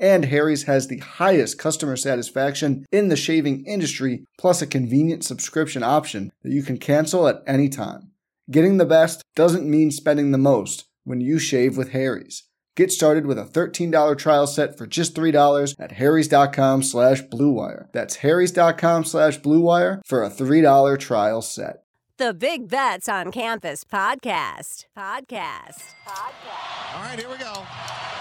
And 0.00 0.24
Harry's 0.24 0.62
has 0.64 0.88
the 0.88 0.98
highest 0.98 1.58
customer 1.58 1.94
satisfaction 1.94 2.86
in 2.90 3.08
the 3.08 3.16
shaving 3.16 3.64
industry, 3.66 4.24
plus 4.38 4.62
a 4.62 4.66
convenient 4.66 5.24
subscription 5.24 5.82
option 5.82 6.32
that 6.42 6.52
you 6.52 6.62
can 6.62 6.78
cancel 6.78 7.28
at 7.28 7.42
any 7.46 7.68
time. 7.68 8.10
Getting 8.50 8.78
the 8.78 8.86
best 8.86 9.22
doesn't 9.36 9.70
mean 9.70 9.90
spending 9.90 10.30
the 10.32 10.38
most 10.38 10.86
when 11.04 11.20
you 11.20 11.38
shave 11.38 11.76
with 11.76 11.90
Harry's. 11.90 12.44
Get 12.76 12.90
started 12.90 13.26
with 13.26 13.38
a 13.38 13.44
$13 13.44 14.16
trial 14.16 14.46
set 14.46 14.78
for 14.78 14.86
just 14.86 15.14
$3 15.14 15.74
at 15.78 15.92
harrys.com 15.92 16.82
slash 16.82 17.22
bluewire. 17.24 17.92
That's 17.92 18.16
harrys.com 18.16 19.04
slash 19.04 19.38
bluewire 19.40 20.00
for 20.06 20.24
a 20.24 20.30
$3 20.30 20.98
trial 20.98 21.42
set. 21.42 21.82
The 22.16 22.32
Big 22.32 22.68
Bets 22.68 23.08
on 23.08 23.32
Campus 23.32 23.84
podcast. 23.84 24.86
Podcast. 24.96 25.84
Podcast. 26.06 26.94
All 26.94 27.02
right, 27.02 27.18
here 27.18 27.28
we 27.28 27.36
go. 27.38 28.19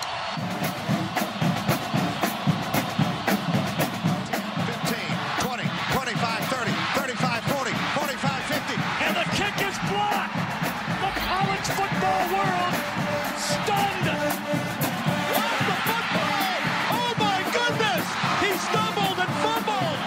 Football 12.20 12.38
world 12.38 12.73
stunned. 13.38 14.08
Lost 15.36 15.64
the 15.70 15.78
football! 15.88 16.59
Oh 17.00 17.12
my 17.16 17.39
goodness! 17.56 18.06
He 18.44 18.52
stumbled 18.67 19.20
and 19.23 19.34
fumbled! 19.39 20.00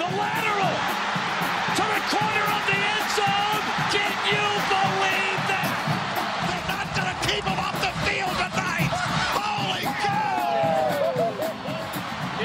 The 0.00 0.08
lateral 0.20 0.76
to 1.78 1.84
the 1.96 2.02
corner 2.12 2.46
of 2.56 2.62
the 2.68 2.76
end 2.76 3.08
zone. 3.16 3.62
Can 3.94 4.12
you 4.28 4.44
believe 4.68 5.40
that? 5.48 5.72
They're 6.48 6.68
not 6.68 6.86
gonna 6.96 7.16
keep 7.24 7.44
him 7.44 7.58
off 7.58 7.76
the 7.80 7.92
field 8.04 8.36
tonight! 8.36 8.92
Holy 9.40 9.86
cow! 10.04 11.24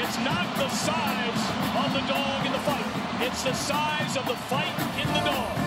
It's 0.00 0.18
not 0.24 0.46
the 0.56 0.68
size 0.72 1.42
of 1.84 1.88
the 1.92 2.04
dog 2.08 2.46
in 2.46 2.52
the 2.52 2.64
fight. 2.64 2.90
It's 3.20 3.42
the 3.44 3.54
size 3.54 4.16
of 4.16 4.26
the 4.26 4.36
fight 4.48 4.76
in 5.00 5.08
the 5.12 5.20
dog. 5.20 5.65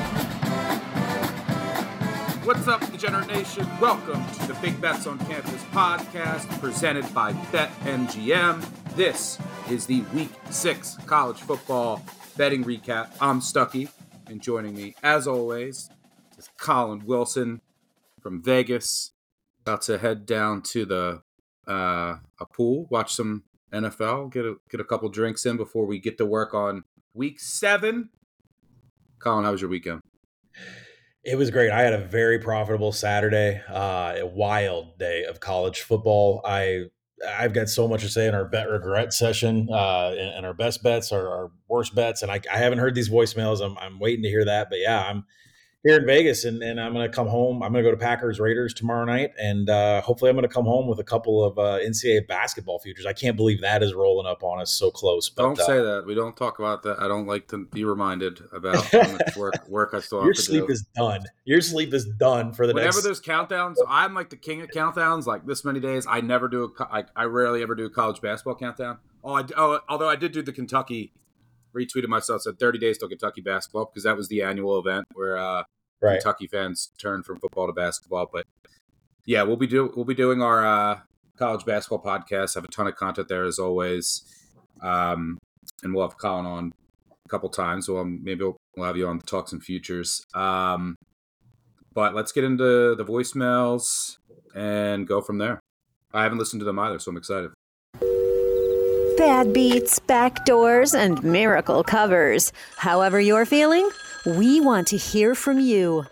What's 2.49 2.67
up, 2.67 2.81
Degenerate 2.91 3.27
Nation? 3.27 3.67
Welcome 3.79 4.25
to 4.39 4.47
the 4.47 4.55
Big 4.55 4.81
Bets 4.81 5.05
on 5.05 5.19
Campus 5.19 5.63
podcast 5.65 6.49
presented 6.59 7.05
by 7.13 7.31
BetMGM. 7.31 8.95
This 8.95 9.37
is 9.69 9.85
the 9.85 10.01
Week 10.15 10.31
6 10.49 10.97
college 11.05 11.37
football 11.41 12.03
betting 12.37 12.63
recap. 12.63 13.15
I'm 13.21 13.39
Stuckey, 13.39 13.91
and 14.25 14.41
joining 14.41 14.75
me, 14.75 14.95
as 15.03 15.27
always, 15.27 15.91
is 16.39 16.49
Collin 16.57 17.05
Wilson 17.05 17.61
from 18.19 18.41
Vegas. 18.41 19.11
About 19.61 19.83
to 19.83 19.99
head 19.99 20.25
down 20.25 20.63
to 20.71 20.85
the 20.85 21.21
uh, 21.67 22.15
a 22.39 22.45
pool, 22.51 22.87
watch 22.89 23.13
some 23.13 23.43
NFL, 23.71 24.33
get 24.33 24.45
a 24.45 24.55
get 24.71 24.79
a 24.79 24.85
couple 24.85 25.07
drinks 25.09 25.45
in 25.45 25.55
before 25.55 25.85
we 25.85 25.99
get 25.99 26.17
to 26.17 26.25
work 26.25 26.55
on 26.55 26.83
Week 27.13 27.39
7. 27.39 28.09
Collin, 29.19 29.45
how 29.45 29.51
was 29.51 29.61
your 29.61 29.69
weekend? 29.69 30.01
It 31.29 31.37
was 31.37 31.51
great. 31.51 31.69
I 31.69 31.83
had 31.83 31.93
a 31.93 31.99
very 31.99 32.39
profitable 32.39 32.91
Saturday, 32.91 33.61
uh, 33.69 34.15
a 34.17 34.25
wild 34.25 34.97
day 34.97 35.25
of 35.25 35.39
college 35.39 35.81
football. 35.81 36.41
I 36.43 36.85
I've 37.23 37.53
got 37.53 37.69
so 37.69 37.87
much 37.87 38.01
to 38.01 38.09
say 38.09 38.25
in 38.27 38.33
our 38.33 38.45
bet 38.45 38.67
regret 38.67 39.13
session, 39.13 39.67
uh, 39.71 40.15
and, 40.17 40.43
our 40.43 40.55
best 40.55 40.81
bets, 40.81 41.11
our, 41.11 41.27
our 41.27 41.51
worst 41.67 41.93
bets, 41.93 42.23
and 42.23 42.31
I, 42.31 42.39
I 42.51 42.57
haven't 42.57 42.79
heard 42.79 42.95
these 42.95 43.09
voicemails. 43.09 43.63
I'm 43.63 43.77
I'm 43.77 43.99
waiting 43.99 44.23
to 44.23 44.29
hear 44.29 44.43
that, 44.45 44.71
but 44.71 44.79
yeah, 44.79 45.03
I'm 45.03 45.23
here 45.83 45.97
in 45.97 46.05
Vegas, 46.05 46.43
and, 46.43 46.61
and 46.61 46.79
I'm 46.79 46.93
going 46.93 47.09
to 47.09 47.15
come 47.15 47.27
home. 47.27 47.63
I'm 47.63 47.71
going 47.71 47.83
to 47.83 47.89
go 47.89 47.95
to 47.95 48.01
Packers 48.01 48.39
Raiders 48.39 48.73
tomorrow 48.73 49.05
night, 49.05 49.31
and 49.39 49.69
uh, 49.69 50.01
hopefully, 50.01 50.29
I'm 50.29 50.35
going 50.35 50.47
to 50.47 50.53
come 50.53 50.65
home 50.65 50.87
with 50.87 50.99
a 50.99 51.03
couple 51.03 51.43
of 51.43 51.57
uh, 51.57 51.79
NCAA 51.79 52.27
basketball 52.27 52.79
futures. 52.79 53.05
I 53.05 53.13
can't 53.13 53.37
believe 53.37 53.61
that 53.61 53.81
is 53.81 53.93
rolling 53.93 54.27
up 54.27 54.43
on 54.43 54.59
us 54.59 54.71
so 54.71 54.91
close. 54.91 55.29
But, 55.29 55.43
Don't 55.43 55.59
uh, 55.59 55.65
say 55.65 55.77
that. 55.77 56.03
We 56.05 56.15
don't 56.15 56.35
talk 56.35 56.59
about 56.59 56.83
that. 56.83 56.99
I 56.99 57.07
don't 57.07 57.27
like 57.27 57.47
to 57.49 57.65
be 57.65 57.85
reminded 57.85 58.41
about 58.51 58.83
how 58.91 59.09
much 59.09 59.37
work 59.37 59.67
work 59.69 59.93
I 59.93 60.01
still 60.01 60.19
have 60.19 60.25
Your 60.25 60.33
to 60.33 60.45
do. 60.45 60.53
Your 60.53 60.61
sleep 60.61 60.69
is 60.69 60.85
done. 60.95 61.23
Your 61.45 61.61
sleep 61.61 61.93
is 61.93 62.05
done 62.05 62.51
for 62.53 62.67
the 62.67 62.73
next 62.73 62.81
Whenever 62.81 62.97
next. 62.97 63.03
there's 63.03 63.21
countdowns, 63.21 63.75
I'm 63.87 64.13
like 64.13 64.29
the 64.29 64.37
king 64.37 64.61
of 64.61 64.69
countdowns. 64.69 65.25
Like 65.25 65.45
this 65.45 65.63
many 65.63 65.79
days, 65.79 66.05
I 66.09 66.19
never 66.19 66.49
do. 66.49 66.73
A, 66.77 66.83
I, 66.83 67.03
I 67.15 67.23
rarely 67.23 67.61
ever 67.61 67.75
do 67.75 67.85
a 67.85 67.89
college 67.89 68.19
basketball 68.19 68.55
countdown. 68.55 68.97
Oh, 69.23 69.35
I, 69.35 69.43
oh, 69.55 69.79
although 69.87 70.09
I 70.09 70.15
did 70.17 70.33
do 70.33 70.41
the 70.41 70.53
Kentucky. 70.53 71.13
Retweeted 71.75 72.07
myself 72.07 72.41
said 72.41 72.59
30 72.59 72.79
days 72.79 72.97
till 72.97 73.09
Kentucky 73.09 73.41
basketball 73.41 73.85
because 73.85 74.03
that 74.03 74.17
was 74.17 74.27
the 74.27 74.41
annual 74.41 74.79
event 74.79 75.05
where 75.13 75.37
uh, 75.37 75.63
Right. 76.01 76.21
Kentucky 76.21 76.47
fans 76.47 76.91
turn 76.97 77.23
from 77.23 77.39
football 77.39 77.67
to 77.67 77.73
basketball. 77.73 78.29
But 78.31 78.45
yeah, 79.25 79.43
we'll 79.43 79.57
be 79.57 79.67
do 79.67 79.91
we'll 79.95 80.05
be 80.05 80.13
doing 80.13 80.41
our 80.41 80.65
uh, 80.65 80.99
college 81.37 81.65
basketball 81.65 82.01
podcast. 82.01 82.55
Have 82.55 82.63
a 82.63 82.69
ton 82.69 82.87
of 82.87 82.95
content 82.95 83.27
there 83.27 83.43
as 83.43 83.59
always, 83.59 84.23
um, 84.81 85.37
and 85.83 85.93
we'll 85.93 86.07
have 86.07 86.17
Collin 86.17 86.45
on 86.45 86.71
a 87.25 87.29
couple 87.29 87.49
times. 87.49 87.87
So 87.87 87.97
um, 87.97 88.23
maybe 88.23 88.43
we'll, 88.43 88.57
we'll 88.77 88.87
have 88.87 88.97
you 88.97 89.07
on 89.07 89.19
to 89.19 89.25
talk 89.25 89.49
some 89.49 89.59
futures. 89.59 90.23
Um, 90.33 90.95
but 91.93 92.15
let's 92.15 92.31
get 92.31 92.43
into 92.43 92.95
the 92.95 93.05
voicemails 93.05 94.17
and 94.55 95.05
go 95.07 95.21
from 95.21 95.37
there. 95.37 95.59
I 96.13 96.23
haven't 96.23 96.37
listened 96.37 96.61
to 96.61 96.65
them 96.65 96.79
either, 96.79 96.97
so 96.97 97.11
I'm 97.11 97.17
excited. 97.17 97.51
Bad 99.19 99.51
beats, 99.51 99.99
backdoors, 99.99 100.97
and 100.97 101.21
miracle 101.21 101.83
covers. 101.83 102.53
However 102.77 103.19
you're 103.19 103.45
feeling, 103.45 103.89
we 104.25 104.61
want 104.61 104.87
to 104.87 104.97
hear 104.97 105.35
from 105.35 105.59
you. 105.59 106.05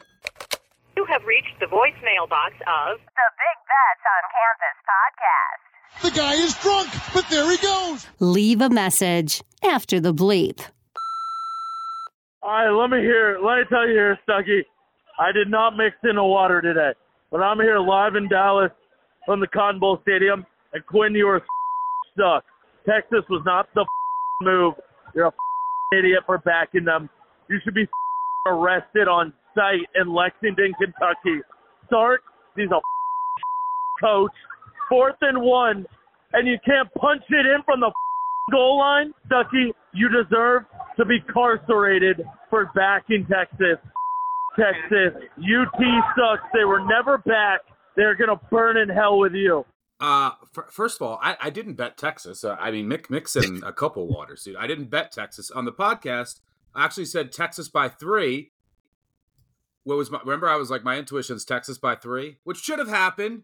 You 0.98 1.06
have 1.06 1.24
reached 1.24 1.58
the 1.62 1.68
voicemail 1.68 2.28
box 2.28 2.56
of 2.56 3.00
The 3.00 3.28
Big 3.40 3.58
Bets 3.72 4.04
on 4.12 4.24
Campus 4.36 4.78
podcast. 4.92 6.04
The 6.04 6.12
guy 6.20 6.34
is 6.34 6.54
drunk, 6.56 6.90
but 7.14 7.26
there 7.30 7.50
he 7.50 7.56
goes! 7.66 8.06
Leave 8.20 8.60
a 8.60 8.70
message 8.70 9.42
after 9.64 10.02
the 10.02 10.14
bleep. 10.14 10.60
All 12.44 12.52
right, 12.52 12.70
let 12.70 12.90
me 12.90 13.00
hear. 13.00 13.40
Let 13.42 13.60
me 13.60 13.64
tell 13.70 13.88
you 13.88 13.94
here, 13.94 14.20
Stuckey. 14.28 14.64
I 15.18 15.32
did 15.32 15.50
not 15.50 15.78
mix 15.78 15.96
in 16.04 16.18
the 16.18 16.26
water 16.26 16.62
today, 16.62 16.92
but 17.32 17.38
I'm 17.38 17.62
here 17.62 17.80
live 17.80 18.16
in 18.18 18.28
Dallas 18.28 18.72
from 19.26 19.40
the 19.40 19.48
Cotton 19.48 19.80
Bowl 19.80 19.98
Stadium. 20.02 20.46
And 20.74 20.86
Quinn, 20.86 21.16
you 21.16 21.30
are 21.30 21.42
stuck. 22.14 22.44
Texas 22.88 23.24
was 23.30 23.42
not 23.46 23.68
the 23.76 23.86
move. 24.42 24.74
You're 25.14 25.28
a 25.28 25.34
idiot 25.98 26.22
for 26.26 26.38
backing 26.40 26.86
them. 26.86 27.10
You 27.50 27.60
should 27.64 27.74
be 27.74 27.88
arrested 28.46 29.08
on 29.08 29.34
site 29.56 29.88
in 29.96 30.14
Lexington, 30.14 30.74
Kentucky. 30.80 31.42
Sark, 31.90 32.22
he's 32.56 32.70
a 32.72 32.80
coach. 34.02 34.32
Fourth 34.90 35.16
and 35.22 35.42
one, 35.42 35.86
and 36.34 36.48
you 36.48 36.58
can't 36.66 36.94
punch 36.94 37.24
it 37.30 37.46
in 37.46 37.62
from 37.66 37.82
the 37.82 37.92
goal 38.52 38.80
line, 38.80 39.14
Stuckey, 39.28 39.72
you 39.94 40.10
deserve 40.10 40.64
to 40.98 41.06
be 41.06 41.20
carcerated 41.32 42.22
for 42.50 42.72
backing 42.76 43.26
Texas. 43.30 43.78
Texas, 44.58 45.22
UT 45.38 45.82
sucks. 46.16 46.44
They 46.54 46.66
were 46.66 46.86
never 46.86 47.18
back. 47.20 47.62
They're 47.96 48.16
gonna 48.16 48.40
burn 48.50 48.78
in 48.78 48.90
hell 48.90 49.20
with 49.20 49.34
you. 49.34 49.66
Uh, 50.00 50.32
f- 50.56 50.72
first 50.72 51.02
of 51.02 51.08
all, 51.08 51.20
I, 51.22 51.38
I 51.42 51.50
didn't 51.50 51.74
bet 51.74 51.98
Texas. 51.98 52.44
Uh, 52.44 52.56
I 52.60 52.72
mean, 52.72 52.88
Mick 52.88 53.10
Mixon 53.10 53.64
a 53.64 53.74
couple 53.74 54.08
waters, 54.08 54.44
dude. 54.44 54.56
I 54.56 54.68
didn't 54.68 54.90
bet 54.90 55.12
Texas 55.12 55.50
on 55.50 55.66
the 55.66 55.72
podcast. 55.72 56.40
I 56.76 56.86
actually 56.86 57.06
said 57.06 57.32
Texas 57.32 57.68
by 57.68 57.90
three. 57.90 58.52
What 59.84 59.98
was 59.98 60.12
my? 60.12 60.20
Remember, 60.20 60.48
I 60.48 60.58
was 60.58 60.70
like, 60.70 60.84
my 60.84 60.98
intuition's 60.98 61.46
Texas 61.46 61.78
by 61.78 61.96
three, 61.96 62.38
which 62.44 62.58
should 62.58 62.78
have 62.78 62.90
happened 62.90 63.44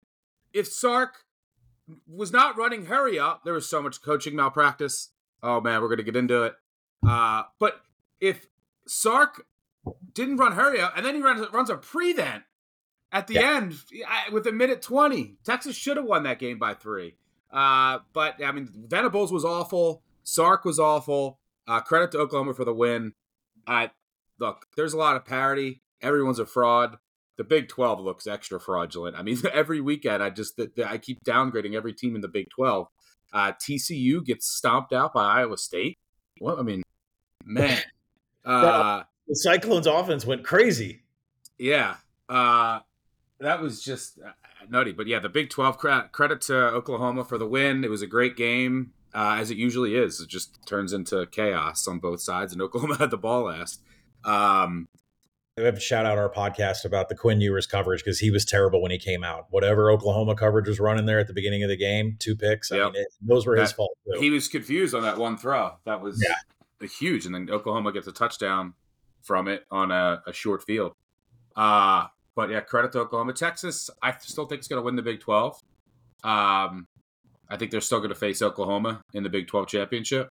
if 0.53 0.67
Sark 0.67 1.23
was 2.07 2.31
not 2.31 2.57
running 2.57 2.85
hurry 2.85 3.17
up. 3.17 3.43
There 3.43 3.53
was 3.53 3.67
so 3.67 3.81
much 3.81 4.01
coaching 4.01 4.35
malpractice. 4.35 5.09
Oh 5.41 5.59
man, 5.59 5.81
we're 5.81 5.89
gonna 5.89 6.03
get 6.03 6.15
into 6.15 6.43
it. 6.43 6.53
Uh, 7.05 7.43
but 7.59 7.81
if 8.21 8.47
Sark 8.87 9.45
didn't 10.13 10.37
run 10.37 10.53
hurry 10.53 10.79
up, 10.79 10.93
and 10.95 11.05
then 11.05 11.15
he 11.15 11.21
runs 11.21 11.51
runs 11.51 11.69
a 11.69 11.77
prevent, 11.77 12.43
at 13.13 13.27
the 13.27 13.35
Yeah. 13.35 13.55
end 13.57 13.75
I, 14.07 14.29
with 14.31 14.45
a 14.47 14.51
minute 14.51 14.81
20. 14.81 15.37
Texas 15.45 15.75
should 15.77 15.95
have 15.95 16.05
won 16.05 16.23
that 16.23 16.39
game 16.39 16.59
by 16.59 16.73
three. 16.73 17.15
Uh, 17.51 17.99
but 18.11 18.43
I 18.43 18.51
mean, 18.51 18.67
Venables 18.87 19.31
was 19.31 19.45
awful. 19.45 20.01
Sark 20.23 20.65
was 20.65 20.79
awful. 20.79 21.39
Uh, 21.67 21.79
credit 21.79 22.11
to 22.11 22.17
Oklahoma 22.19 22.53
for 22.53 22.65
the 22.65 22.73
win. 22.73 23.13
Uh, 23.65 23.87
look, 24.39 24.65
there's 24.75 24.93
a 24.93 24.97
lot 24.97 25.15
of 25.15 25.23
parity. 25.23 25.81
Everyone's 26.01 26.39
a 26.39 26.45
fraud. 26.45 26.97
The 27.37 27.43
Big 27.43 27.67
12 27.69 27.99
looks 28.01 28.27
extra 28.27 28.59
fraudulent. 28.59 29.15
I 29.15 29.21
mean, 29.23 29.37
every 29.53 29.79
weekend 29.79 30.21
I 30.23 30.29
just 30.31 30.59
I 30.85 30.97
keep 30.97 31.23
downgrading 31.23 31.75
every 31.75 31.93
team 31.93 32.15
in 32.15 32.21
the 32.21 32.27
Big 32.27 32.49
12. 32.49 32.87
Uh, 33.31 33.51
TCU 33.53 34.23
gets 34.25 34.47
stomped 34.47 34.91
out 34.93 35.13
by 35.13 35.23
Iowa 35.23 35.57
State. 35.57 35.97
Well, 36.41 36.59
I 36.59 36.63
mean, 36.63 36.81
man. 37.45 37.79
Uh, 38.45 39.03
The 39.29 39.35
Cyclones 39.35 39.87
offense 39.87 40.25
went 40.25 40.43
crazy. 40.43 41.03
yeah. 41.57 41.95
Uh, 42.27 42.81
that 43.43 43.61
was 43.61 43.83
just 43.83 44.19
uh, 44.19 44.31
nutty. 44.69 44.91
But 44.91 45.07
yeah, 45.07 45.19
the 45.19 45.29
Big 45.29 45.49
12 45.49 45.77
cre- 45.77 46.07
credit 46.11 46.41
to 46.41 46.55
Oklahoma 46.55 47.23
for 47.23 47.37
the 47.37 47.47
win. 47.47 47.83
It 47.83 47.89
was 47.89 48.01
a 48.01 48.07
great 48.07 48.35
game, 48.35 48.91
uh, 49.13 49.37
as 49.39 49.51
it 49.51 49.57
usually 49.57 49.95
is. 49.95 50.19
It 50.19 50.29
just 50.29 50.65
turns 50.65 50.91
into 50.93 51.25
chaos 51.27 51.87
on 51.87 51.99
both 51.99 52.21
sides, 52.21 52.51
and 52.53 52.61
Oklahoma 52.65 52.97
had 52.97 53.11
the 53.11 53.17
ball 53.17 53.43
last. 53.43 53.81
Um, 54.25 54.87
We 55.57 55.63
have 55.65 55.75
to 55.75 55.79
shout 55.81 56.05
out 56.05 56.17
our 56.17 56.29
podcast 56.31 56.83
about 56.85 57.09
the 57.09 57.15
Quinn 57.15 57.39
Ewers 57.41 57.67
coverage 57.67 58.01
because 58.03 58.19
he 58.19 58.31
was 58.31 58.43
terrible 58.45 58.81
when 58.81 58.91
he 58.91 58.97
came 58.97 59.23
out. 59.23 59.47
Whatever 59.51 59.91
Oklahoma 59.91 60.33
coverage 60.35 60.67
was 60.67 60.79
running 60.79 61.05
there 61.05 61.19
at 61.19 61.27
the 61.27 61.33
beginning 61.33 61.61
of 61.63 61.69
the 61.69 61.77
game, 61.77 62.15
two 62.19 62.35
picks. 62.35 62.71
I 62.71 62.77
mean, 62.77 62.95
it, 62.95 63.07
those 63.21 63.45
were 63.45 63.55
his 63.55 63.71
fault 63.71 63.95
too. 64.11 64.19
he 64.19 64.29
was 64.31 64.47
confused 64.47 64.95
on 64.95 65.03
that 65.03 65.17
one 65.17 65.37
throw. 65.37 65.73
That 65.85 66.01
was 66.01 66.23
Yeah. 66.27 66.87
huge, 66.87 67.25
and 67.25 67.35
then 67.35 67.49
Oklahoma 67.51 67.91
gets 67.93 68.07
a 68.07 68.11
touchdown 68.11 68.73
from 69.21 69.47
it 69.47 69.65
on 69.71 69.91
a, 69.91 70.21
a 70.25 70.33
short 70.33 70.63
field. 70.63 70.93
Uh, 71.55 72.07
but 72.35 72.49
yeah, 72.49 72.61
credit 72.61 72.91
to 72.93 72.99
Oklahoma. 72.99 73.33
Texas, 73.33 73.89
I 74.01 74.13
still 74.19 74.45
think 74.45 74.61
is 74.61 74.67
going 74.67 74.79
to 74.81 74.83
win 74.85 74.95
the 74.95 75.01
Big 75.01 75.19
12. 75.19 75.59
Um, 76.23 76.85
I 77.49 77.57
think 77.57 77.71
they're 77.71 77.81
still 77.81 77.99
going 77.99 78.09
to 78.09 78.15
face 78.15 78.41
Oklahoma 78.41 79.01
in 79.13 79.23
the 79.23 79.29
Big 79.29 79.47
12 79.47 79.67
championship, 79.67 80.29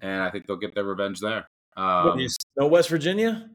and 0.00 0.22
I 0.22 0.30
think 0.30 0.46
they'll 0.46 0.56
get 0.56 0.74
their 0.74 0.84
revenge 0.84 1.20
there. 1.20 1.46
What, 1.74 1.82
Um, 1.82 2.18
you 2.18 2.28
know 2.56 2.66
West 2.66 2.88
Virginia? 2.90 3.48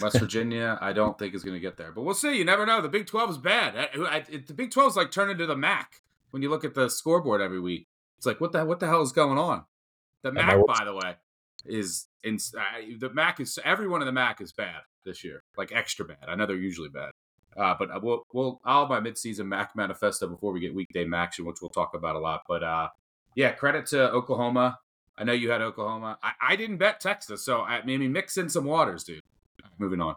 West 0.00 0.18
Virginia, 0.20 0.76
I 0.80 0.92
don't 0.92 1.18
think 1.18 1.34
is 1.34 1.44
going 1.44 1.54
to 1.54 1.60
get 1.60 1.76
there, 1.76 1.92
but 1.92 2.02
we'll 2.02 2.14
see. 2.14 2.36
You 2.36 2.44
never 2.44 2.66
know. 2.66 2.80
The 2.82 2.88
Big 2.88 3.06
12 3.06 3.30
is 3.30 3.38
bad. 3.38 3.76
I- 3.76 4.16
I- 4.16 4.24
it- 4.28 4.46
the 4.48 4.54
Big 4.54 4.70
12 4.70 4.92
is 4.92 4.96
like 4.96 5.10
turning 5.10 5.38
to 5.38 5.46
the 5.46 5.56
MAC 5.56 6.02
when 6.30 6.42
you 6.42 6.50
look 6.50 6.64
at 6.64 6.74
the 6.74 6.88
scoreboard 6.90 7.40
every 7.40 7.60
week. 7.60 7.86
It's 8.18 8.26
like 8.26 8.40
what 8.40 8.52
the 8.52 8.64
what 8.64 8.78
the 8.80 8.86
hell 8.86 9.02
is 9.02 9.12
going 9.12 9.38
on? 9.38 9.64
The 10.22 10.30
MAC, 10.32 10.64
by 10.66 10.84
the 10.84 10.94
way, 10.94 11.16
is 11.64 12.06
in 12.22 12.38
uh, 12.56 12.62
the 12.98 13.10
MAC 13.10 13.40
is 13.40 13.58
everyone 13.64 14.00
in 14.02 14.06
the 14.06 14.12
MAC 14.12 14.40
is 14.40 14.52
bad 14.52 14.82
this 15.04 15.24
year, 15.24 15.42
like 15.56 15.72
extra 15.72 16.04
bad. 16.04 16.24
I 16.28 16.34
know 16.34 16.46
they're 16.46 16.56
usually 16.56 16.88
bad, 16.88 17.10
uh, 17.56 17.74
but 17.78 18.02
we'll 18.02 18.24
we'll 18.32 18.60
I'll 18.64 18.86
my 18.86 19.00
midseason 19.00 19.46
MAC 19.46 19.74
manifesto 19.76 20.26
before 20.28 20.52
we 20.52 20.60
get 20.60 20.74
weekday 20.74 21.06
action, 21.12 21.44
which 21.44 21.60
we'll 21.60 21.70
talk 21.70 21.94
about 21.94 22.16
a 22.16 22.18
lot. 22.18 22.42
But 22.48 22.62
uh, 22.62 22.88
yeah, 23.34 23.52
credit 23.52 23.86
to 23.86 24.10
Oklahoma. 24.10 24.78
I 25.16 25.24
know 25.24 25.32
you 25.32 25.50
had 25.50 25.60
Oklahoma. 25.60 26.18
I, 26.22 26.32
I 26.40 26.56
didn't 26.56 26.78
bet 26.78 27.00
Texas, 27.00 27.44
so 27.44 27.60
I 27.60 27.82
maybe 27.84 28.08
mix 28.08 28.36
in 28.36 28.48
some 28.48 28.64
waters, 28.64 29.04
dude. 29.04 29.22
Moving 29.78 30.00
on. 30.00 30.16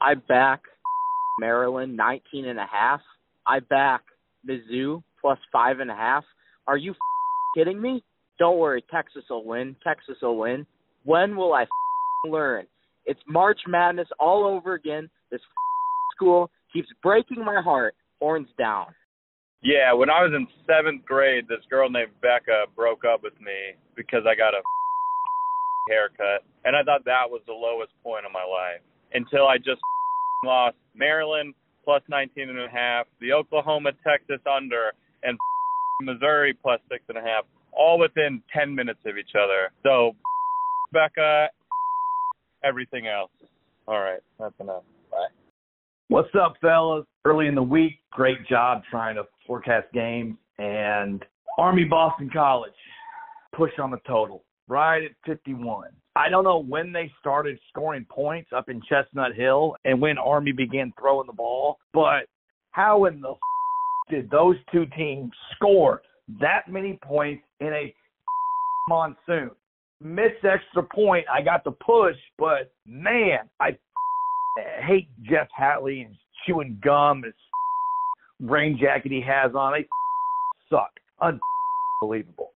I 0.00 0.14
back 0.14 0.62
Maryland 1.40 1.96
19 1.96 2.46
and 2.46 2.58
a 2.58 2.66
half. 2.66 3.00
I 3.46 3.60
back 3.60 4.02
Mizzou 4.48 5.02
plus 5.20 5.38
five 5.52 5.80
and 5.80 5.90
a 5.90 5.94
half. 5.94 6.24
Are 6.66 6.76
you 6.76 6.94
kidding 7.56 7.80
me? 7.80 8.02
Don't 8.38 8.58
worry, 8.58 8.84
Texas 8.90 9.24
will 9.30 9.44
win. 9.44 9.76
Texas 9.82 10.16
will 10.20 10.36
win. 10.36 10.66
When 11.04 11.36
will 11.36 11.54
I 11.54 11.66
learn? 12.28 12.66
It's 13.06 13.20
March 13.28 13.60
Madness 13.66 14.08
all 14.18 14.44
over 14.44 14.74
again. 14.74 15.08
This 15.30 15.40
school 16.14 16.50
keeps 16.72 16.88
breaking 17.02 17.44
my 17.44 17.60
heart. 17.62 17.94
Horns 18.20 18.48
down. 18.58 18.86
Yeah, 19.62 19.92
when 19.92 20.10
I 20.10 20.22
was 20.22 20.32
in 20.34 20.46
seventh 20.66 21.04
grade, 21.04 21.46
this 21.48 21.64
girl 21.68 21.90
named 21.90 22.12
Becca 22.22 22.66
broke 22.74 23.04
up 23.04 23.22
with 23.22 23.38
me 23.40 23.76
because 23.94 24.22
I 24.26 24.34
got 24.34 24.54
a 24.54 24.62
haircut, 25.90 26.44
and 26.64 26.74
I 26.74 26.82
thought 26.82 27.04
that 27.04 27.28
was 27.28 27.42
the 27.46 27.52
lowest 27.52 27.92
point 28.02 28.26
of 28.26 28.32
my 28.32 28.44
life 28.44 28.80
until 29.12 29.46
I 29.46 29.58
just 29.58 29.80
lost 30.44 30.76
Maryland 30.94 31.54
plus 31.84 32.02
19 32.08 32.48
and 32.48 32.58
a 32.58 32.68
half, 32.68 33.06
the 33.20 33.32
Oklahoma 33.32 33.92
Texas 34.06 34.40
under, 34.50 34.92
and 35.22 35.38
Missouri 36.02 36.52
plus 36.52 36.80
six 36.90 37.04
and 37.08 37.16
a 37.16 37.22
half, 37.22 37.44
all 37.72 37.98
within 37.98 38.42
10 38.52 38.74
minutes 38.74 39.00
of 39.06 39.16
each 39.16 39.34
other. 39.38 39.70
So, 39.82 40.12
Becca, 40.92 41.48
everything 42.64 43.06
else. 43.06 43.30
All 43.86 44.00
right, 44.00 44.20
that's 44.38 44.54
enough. 44.60 44.82
Bye. 45.10 45.28
What's 46.08 46.34
up, 46.40 46.54
fellas? 46.60 47.04
Early 47.24 47.46
in 47.46 47.54
the 47.54 47.62
week, 47.62 47.94
great 48.10 48.46
job 48.48 48.82
trying 48.90 49.16
to 49.16 49.24
forecast 49.46 49.86
games. 49.92 50.36
And 50.58 51.24
Army 51.58 51.84
Boston 51.84 52.30
College, 52.32 52.72
push 53.54 53.72
on 53.80 53.90
the 53.90 53.98
total, 54.06 54.44
right 54.68 55.02
at 55.02 55.10
51. 55.26 55.90
I 56.14 56.28
don't 56.30 56.44
know 56.44 56.58
when 56.62 56.92
they 56.92 57.12
started 57.20 57.58
scoring 57.68 58.06
points 58.08 58.50
up 58.54 58.68
in 58.68 58.80
Chestnut 58.88 59.34
Hill 59.34 59.76
and 59.84 60.00
when 60.00 60.16
Army 60.16 60.52
began 60.52 60.92
throwing 60.98 61.26
the 61.26 61.32
ball, 61.32 61.78
but 61.92 62.26
how 62.70 63.04
in 63.04 63.20
the 63.20 63.32
f- 63.32 63.38
did 64.10 64.30
those 64.30 64.56
two 64.72 64.86
teams 64.96 65.30
score 65.54 66.02
that 66.40 66.68
many 66.68 66.98
points 67.02 67.42
in 67.60 67.68
a 67.68 67.94
monsoon? 68.88 69.50
Missed 70.00 70.44
extra 70.44 70.82
point. 70.82 71.24
I 71.32 71.42
got 71.42 71.64
the 71.64 71.72
push, 71.72 72.16
but 72.38 72.72
man, 72.86 73.48
I 73.60 73.76
hate 74.86 75.08
Jeff 75.22 75.48
Hafley 75.58 76.04
and 76.04 76.14
chewing 76.46 76.78
gum 76.82 77.22
his 77.24 77.34
rain 78.40 78.78
jacket 78.80 79.10
he 79.12 79.22
has 79.22 79.54
on. 79.54 79.72
They 79.72 79.86
suck. 80.70 80.90
Unbelievable. 82.02 82.52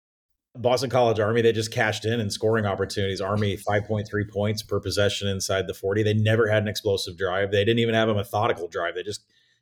Boston 0.55 0.89
College 0.89 1.19
Army, 1.19 1.41
they 1.41 1.51
just 1.51 1.71
cashed 1.71 2.05
in 2.05 2.19
and 2.19 2.33
scoring 2.33 2.65
opportunities. 2.65 3.21
Army 3.21 3.57
5.3 3.57 4.05
points 4.31 4.63
per 4.63 4.79
possession 4.79 5.27
inside 5.27 5.67
the 5.67 5.73
40. 5.73 6.01
They 6.01 6.15
never 6.15 6.47
had 6.47 6.63
an 6.63 6.67
explosive 6.67 7.17
drive. 7.17 7.51
They 7.51 7.63
didn't 7.63 7.79
even 7.79 7.93
have 7.93 8.09
a 8.09 8.15
methodical 8.15 8.67
drive. 8.67 8.95
They 8.95 9.03
just 9.03 9.21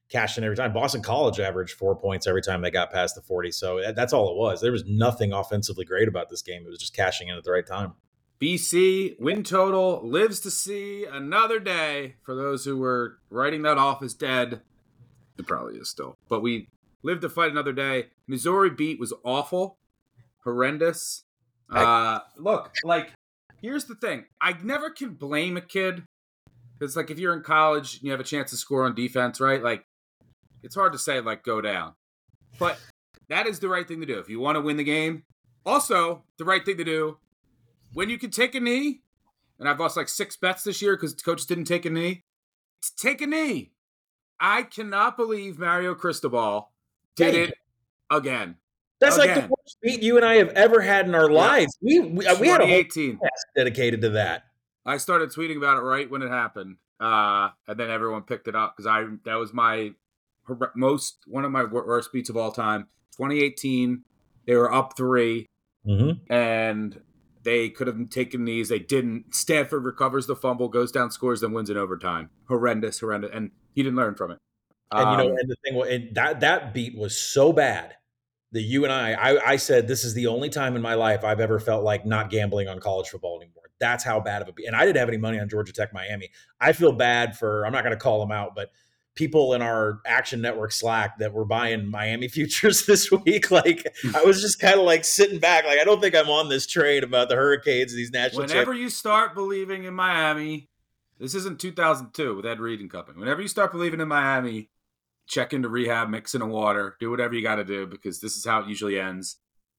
cashed 0.10 0.38
in 0.38 0.44
every 0.44 0.56
time. 0.56 0.74
Boston 0.74 1.02
College 1.02 1.40
averaged 1.40 1.74
four 1.74 1.96
points 1.96 2.28
every 2.28 2.42
time 2.42 2.62
they 2.62 2.72
got 2.72 2.92
past 2.92 3.16
the 3.16 3.22
40. 3.22 3.52
So 3.52 3.82
that's 3.96 4.14
all 4.14 4.32
it 4.32 4.38
was. 4.38 4.62
There 4.62 4.72
was 4.72 4.86
nothing 4.86 5.34
offensively 5.34 5.86
great 5.86 6.08
about 6.08 6.30
this 6.30 6.42
game. 6.42 6.64
It 6.66 6.70
was 6.70 6.80
just 6.80 6.96
cashing 6.96 7.28
in 7.28 7.36
at 7.36 7.44
the 7.44 7.52
right 7.52 7.66
time. 7.66 7.94
BC 8.42 9.20
win 9.20 9.44
total 9.44 10.02
lives 10.04 10.40
to 10.42 10.52
see 10.52 11.06
another 11.06 11.60
day. 11.60 12.16
For 12.24 12.36
those 12.36 12.66
who 12.66 12.78
were 12.78 13.18
writing 13.30 13.62
that 13.64 13.78
off 13.78 14.04
as 14.04 14.14
dead, 14.14 14.62
it 15.38 15.48
probably 15.48 15.78
is 15.78 15.90
still. 15.90 16.18
But 16.28 16.42
we 16.42 16.68
live 17.02 17.22
to 17.22 17.30
fight 17.30 17.52
another 17.52 17.72
day. 17.72 18.08
Missouri 18.28 18.70
beat 18.70 19.00
was 19.00 19.14
awful, 19.24 19.78
horrendous. 20.44 21.24
Uh, 21.70 22.20
look, 22.38 22.74
like 22.84 23.14
here's 23.62 23.86
the 23.86 23.96
thing: 23.96 24.26
I 24.42 24.56
never 24.62 24.90
can 24.90 25.14
blame 25.14 25.56
a 25.56 25.62
kid 25.62 26.04
because, 26.78 26.96
like, 26.96 27.10
if 27.10 27.18
you're 27.18 27.34
in 27.34 27.42
college 27.42 27.96
and 27.96 28.04
you 28.04 28.12
have 28.12 28.20
a 28.20 28.26
chance 28.26 28.52
to 28.52 28.58
score 28.58 28.84
on 28.84 28.94
defense, 28.96 29.40
right? 29.40 29.64
Like, 29.64 29.86
it's 30.66 30.76
hard 30.76 30.92
to 30.92 31.00
say 31.00 31.22
like 31.22 31.44
go 31.44 31.62
down, 31.62 31.94
but 32.60 32.80
that 33.30 33.48
is 33.48 33.60
the 33.60 33.70
right 33.70 33.88
thing 33.88 34.00
to 34.02 34.06
do 34.06 34.20
if 34.20 34.28
you 34.30 34.40
want 34.40 34.56
to 34.58 34.62
win 34.62 34.78
the 34.78 34.84
game. 34.84 35.24
Also, 35.66 36.24
the 36.38 36.44
right 36.46 36.66
thing 36.66 36.78
to 36.78 36.84
do 36.84 37.18
when 37.94 38.10
you 38.10 38.18
can 38.18 38.32
take 38.32 38.56
a 38.56 38.60
knee, 38.60 39.02
and 39.60 39.70
I've 39.70 39.80
lost 39.80 39.96
like 39.96 40.10
six 40.10 40.36
bets 40.36 40.64
this 40.64 40.82
year 40.82 40.96
because 40.98 41.14
coaches 41.14 41.46
didn't 41.46 41.66
take 41.66 41.86
a 41.86 41.90
knee. 41.90 42.24
Take 42.98 43.22
a 43.22 43.28
knee. 43.28 43.72
I 44.40 44.64
cannot 44.64 45.16
believe 45.16 45.58
Mario 45.58 45.96
Cristobal 45.96 46.72
did 47.16 47.32
Dang. 47.32 47.44
it 47.44 47.54
again. 48.12 48.56
That's 49.00 49.18
like 49.18 49.30
the 49.30 49.38
Again. 49.40 49.50
worst 49.50 49.78
beat 49.82 50.02
you 50.02 50.18
and 50.18 50.26
I 50.26 50.36
have 50.36 50.50
ever 50.50 50.82
had 50.82 51.06
in 51.06 51.16
our 51.16 51.30
lives. 51.30 51.78
We 51.82 52.00
we, 52.00 52.10
we 52.10 52.26
had 52.26 52.62
a 52.62 52.66
whole 52.66 52.84
2018. 52.84 53.18
podcast 53.18 53.56
dedicated 53.56 54.02
to 54.02 54.10
that. 54.12 54.44
I 54.86 54.98
started 54.98 55.30
tweeting 55.30 55.58
about 55.58 55.78
it 55.78 55.82
right 55.82 56.10
when 56.10 56.22
it 56.22 56.30
happened, 56.30 56.78
uh, 57.00 57.50
and 57.68 57.78
then 57.80 57.90
everyone 57.90 58.24
picked 58.24 58.48
it 58.48 58.56
up 58.56 58.76
because 58.76 58.88
I 58.88 59.06
that 59.26 59.36
was 59.36 59.54
my 59.54 59.94
most 60.76 61.20
one 61.28 61.46
of 61.46 61.52
my 61.52 61.64
worst 61.64 62.12
beats 62.14 62.30
of 62.30 62.38
all 62.38 62.52
time. 62.52 62.88
2018, 63.18 64.04
they 64.46 64.56
were 64.56 64.72
up 64.72 64.96
three, 64.98 65.46
Mm-hmm. 65.88 66.34
and 66.34 67.00
they 67.44 67.70
could 67.70 67.86
have 67.86 68.10
taken 68.10 68.44
these. 68.46 68.70
They 68.70 68.80
didn't. 68.80 69.36
Stanford 69.36 69.86
recovers 69.86 70.26
the 70.26 70.36
fumble, 70.36 70.68
goes 70.68 70.92
down, 70.92 71.12
scores, 71.12 71.42
then 71.42 71.54
wins 71.54 71.70
in 71.70 71.78
overtime. 71.78 72.32
Horrendous, 72.48 73.00
horrendous, 73.00 73.30
and 73.32 73.52
he 73.76 73.84
didn't 73.84 73.96
learn 73.96 74.16
from 74.16 74.32
it. 74.32 74.40
And 74.92 75.12
you 75.12 75.18
know, 75.18 75.32
Um, 75.34 75.38
and 75.40 75.50
the 75.50 75.56
thing, 75.64 75.82
and 75.94 76.16
that 76.16 76.40
that 76.40 76.74
beat 76.74 76.98
was 76.98 77.16
so 77.16 77.54
bad 77.54 77.96
that 78.52 78.62
you 78.64 78.84
and 78.84 78.92
I, 78.92 79.14
I, 79.14 79.52
I 79.52 79.56
said 79.58 79.88
this 79.88 80.04
is 80.04 80.16
the 80.16 80.26
only 80.28 80.50
time 80.50 80.76
in 80.76 80.82
my 80.82 80.96
life 80.96 81.24
I've 81.24 81.40
ever 81.40 81.60
felt 81.60 81.84
like 81.84 82.04
not 82.06 82.32
gambling 82.32 82.68
on 82.68 82.80
college 82.80 83.10
football 83.10 83.40
anymore. 83.40 83.64
That's 83.80 84.04
how 84.04 84.20
bad 84.20 84.42
of 84.42 84.48
a 84.48 84.54
beat. 84.54 84.66
And 84.66 84.76
I 84.76 84.86
didn't 84.86 84.98
have 84.98 85.10
any 85.10 85.18
money 85.18 85.40
on 85.40 85.50
Georgia 85.50 85.74
Tech, 85.74 85.94
Miami. 85.94 86.30
I 86.60 86.72
feel 86.72 86.94
bad 86.94 87.38
for. 87.38 87.64
I'm 87.66 87.74
not 87.74 87.84
going 87.84 87.96
to 87.96 88.02
call 88.02 88.20
them 88.22 88.32
out, 88.32 88.56
but 88.56 88.72
people 89.16 89.54
in 89.54 89.62
our 89.62 90.02
Action 90.06 90.42
Network 90.42 90.72
Slack 90.72 91.18
that 91.20 91.34
were 91.34 91.46
buying 91.46 91.90
Miami 91.90 92.28
futures 92.30 92.86
this 92.86 93.10
week, 93.12 93.50
like 93.50 93.88
I 94.14 94.24
was 94.24 94.42
just 94.42 94.60
kind 94.60 94.80
of 94.80 94.86
like 94.86 95.06
sitting 95.06 95.40
back, 95.40 95.66
like 95.66 95.80
I 95.80 95.84
don't 95.84 96.02
think 96.02 96.16
I'm 96.16 96.30
on 96.30 96.50
this 96.50 96.68
trade 96.68 97.04
about 97.04 97.30
the 97.30 97.36
Hurricanes, 97.36 97.92
and 97.92 98.00
these 98.00 98.12
national. 98.12 98.44
Whenever 98.44 98.74
champ- 98.74 98.82
you 98.82 98.90
start 98.90 99.34
believing 99.34 99.86
in 99.86 99.94
Miami, 99.94 100.70
this 101.20 101.34
isn't 101.34 101.60
2002 101.60 102.36
with 102.36 102.46
Ed 102.46 102.60
Reed 102.60 102.82
and 102.82 102.90
Company. 102.90 103.20
Whenever 103.20 103.42
you 103.42 103.48
start 103.48 103.72
believing 103.72 104.02
in 104.02 104.08
Miami, 104.08 104.70
check 105.28 105.54
into 105.54 105.70
rehab, 105.70 106.10
mix 106.10 106.36
in 106.36 106.42
a 106.42 106.48
water, 106.48 106.98
do 107.00 107.10
whatever 107.10 107.34
you 107.34 107.42
got 107.42 107.56
to 107.56 107.64
do 107.64 107.88
because 107.88 108.20
this 108.20 108.36
is 108.36 108.46
how 108.46 108.60
it 108.60 108.68
usually 108.68 109.00
ends. 109.00 109.38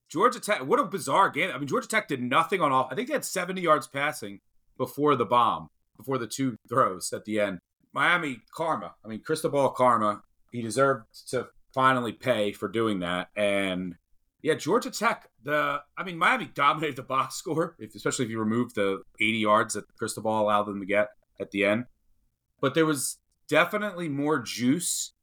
Georgia 0.08 0.40
Tech, 0.40 0.64
what 0.64 0.78
a 0.78 0.84
bizarre 0.84 1.30
game. 1.30 1.50
I 1.52 1.58
mean, 1.58 1.66
Georgia 1.66 1.88
Tech 1.88 2.08
did 2.08 2.22
nothing 2.22 2.60
on 2.60 2.72
all. 2.72 2.88
I 2.90 2.94
think 2.94 3.08
they 3.08 3.14
had 3.14 3.24
70 3.24 3.60
yards 3.60 3.86
passing 3.86 4.40
before 4.78 5.16
the 5.16 5.24
bomb, 5.24 5.68
before 5.96 6.16
the 6.16 6.28
two 6.28 6.56
throws 6.68 7.12
at 7.12 7.24
the 7.24 7.40
end. 7.40 7.58
Miami 7.96 8.42
karma. 8.54 8.94
I 9.02 9.08
mean, 9.08 9.20
Cristobal 9.20 9.70
karma. 9.70 10.20
He 10.52 10.60
deserved 10.60 11.06
to 11.30 11.48
finally 11.72 12.12
pay 12.12 12.52
for 12.52 12.68
doing 12.68 13.00
that. 13.00 13.28
And 13.34 13.94
yeah, 14.42 14.52
Georgia 14.52 14.90
Tech. 14.90 15.30
The 15.42 15.80
I 15.96 16.04
mean, 16.04 16.18
Miami 16.18 16.50
dominated 16.54 16.96
the 16.96 17.02
box 17.02 17.34
score, 17.38 17.74
if, 17.78 17.94
especially 17.94 18.26
if 18.26 18.30
you 18.30 18.38
remove 18.38 18.74
the 18.74 19.02
80 19.18 19.38
yards 19.38 19.74
that 19.74 19.84
Cristobal 19.96 20.38
allowed 20.38 20.64
them 20.64 20.78
to 20.80 20.86
get 20.86 21.08
at 21.40 21.52
the 21.52 21.64
end. 21.64 21.86
But 22.60 22.74
there 22.74 22.84
was 22.84 23.16
definitely 23.48 24.10
more 24.10 24.40
juice 24.40 25.14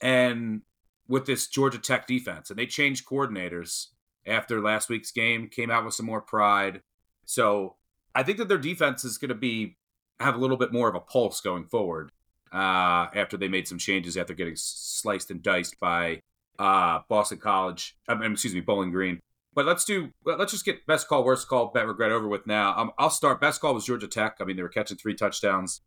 and 0.00 0.62
with 1.08 1.26
this 1.26 1.48
Georgia 1.48 1.78
Tech 1.78 2.06
defense, 2.06 2.50
and 2.50 2.58
they 2.58 2.66
changed 2.66 3.04
coordinators 3.04 3.88
after 4.26 4.60
last 4.60 4.88
week's 4.88 5.10
game, 5.10 5.48
came 5.48 5.72
out 5.72 5.84
with 5.84 5.94
some 5.94 6.06
more 6.06 6.20
pride. 6.20 6.82
So 7.24 7.76
I 8.14 8.22
think 8.22 8.38
that 8.38 8.46
their 8.46 8.58
defense 8.58 9.04
is 9.04 9.18
going 9.18 9.30
to 9.30 9.34
be 9.34 9.76
have 10.22 10.34
a 10.34 10.38
little 10.38 10.56
bit 10.56 10.72
more 10.72 10.88
of 10.88 10.94
a 10.94 11.00
pulse 11.00 11.40
going 11.40 11.64
forward 11.64 12.10
uh, 12.52 13.06
after 13.14 13.36
they 13.36 13.48
made 13.48 13.66
some 13.66 13.78
changes 13.78 14.16
after 14.16 14.34
getting 14.34 14.54
sliced 14.56 15.30
and 15.30 15.42
diced 15.42 15.80
by 15.80 16.20
uh, 16.58 17.00
Boston 17.08 17.38
College. 17.38 17.96
I 18.08 18.14
mean, 18.14 18.32
excuse 18.32 18.54
me, 18.54 18.60
Bowling 18.60 18.90
Green. 18.90 19.20
But 19.54 19.66
let's 19.66 19.84
do. 19.84 20.10
Let's 20.24 20.52
just 20.52 20.64
get 20.64 20.86
best 20.86 21.08
call, 21.08 21.24
worst 21.24 21.46
call, 21.46 21.66
bet 21.66 21.86
regret 21.86 22.10
over 22.10 22.26
with 22.26 22.46
now. 22.46 22.74
Um, 22.76 22.92
I'll 22.98 23.10
start. 23.10 23.40
Best 23.40 23.60
call 23.60 23.74
was 23.74 23.84
Georgia 23.84 24.08
Tech. 24.08 24.36
I 24.40 24.44
mean, 24.44 24.56
they 24.56 24.62
were 24.62 24.70
catching 24.70 24.96
three 24.96 25.14
touchdowns, 25.14 25.82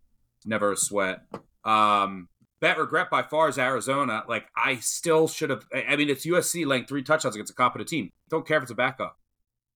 never 0.45 0.71
a 0.71 0.77
sweat. 0.77 1.21
Um, 1.63 2.29
bet 2.59 2.77
regret 2.77 3.09
by 3.09 3.23
far 3.23 3.49
is 3.49 3.57
Arizona. 3.57 4.23
Like 4.27 4.45
I 4.55 4.75
still 4.77 5.27
should 5.27 5.49
have. 5.49 5.65
I 5.73 5.95
mean, 5.95 6.09
it's 6.09 6.27
USC 6.27 6.65
laying 6.65 6.85
three 6.85 7.01
touchdowns 7.01 7.35
against 7.35 7.51
a 7.51 7.55
competent 7.55 7.89
team. 7.89 8.11
Don't 8.29 8.47
care 8.47 8.57
if 8.57 8.63
it's 8.63 8.71
a 8.71 8.75
backup. 8.75 9.17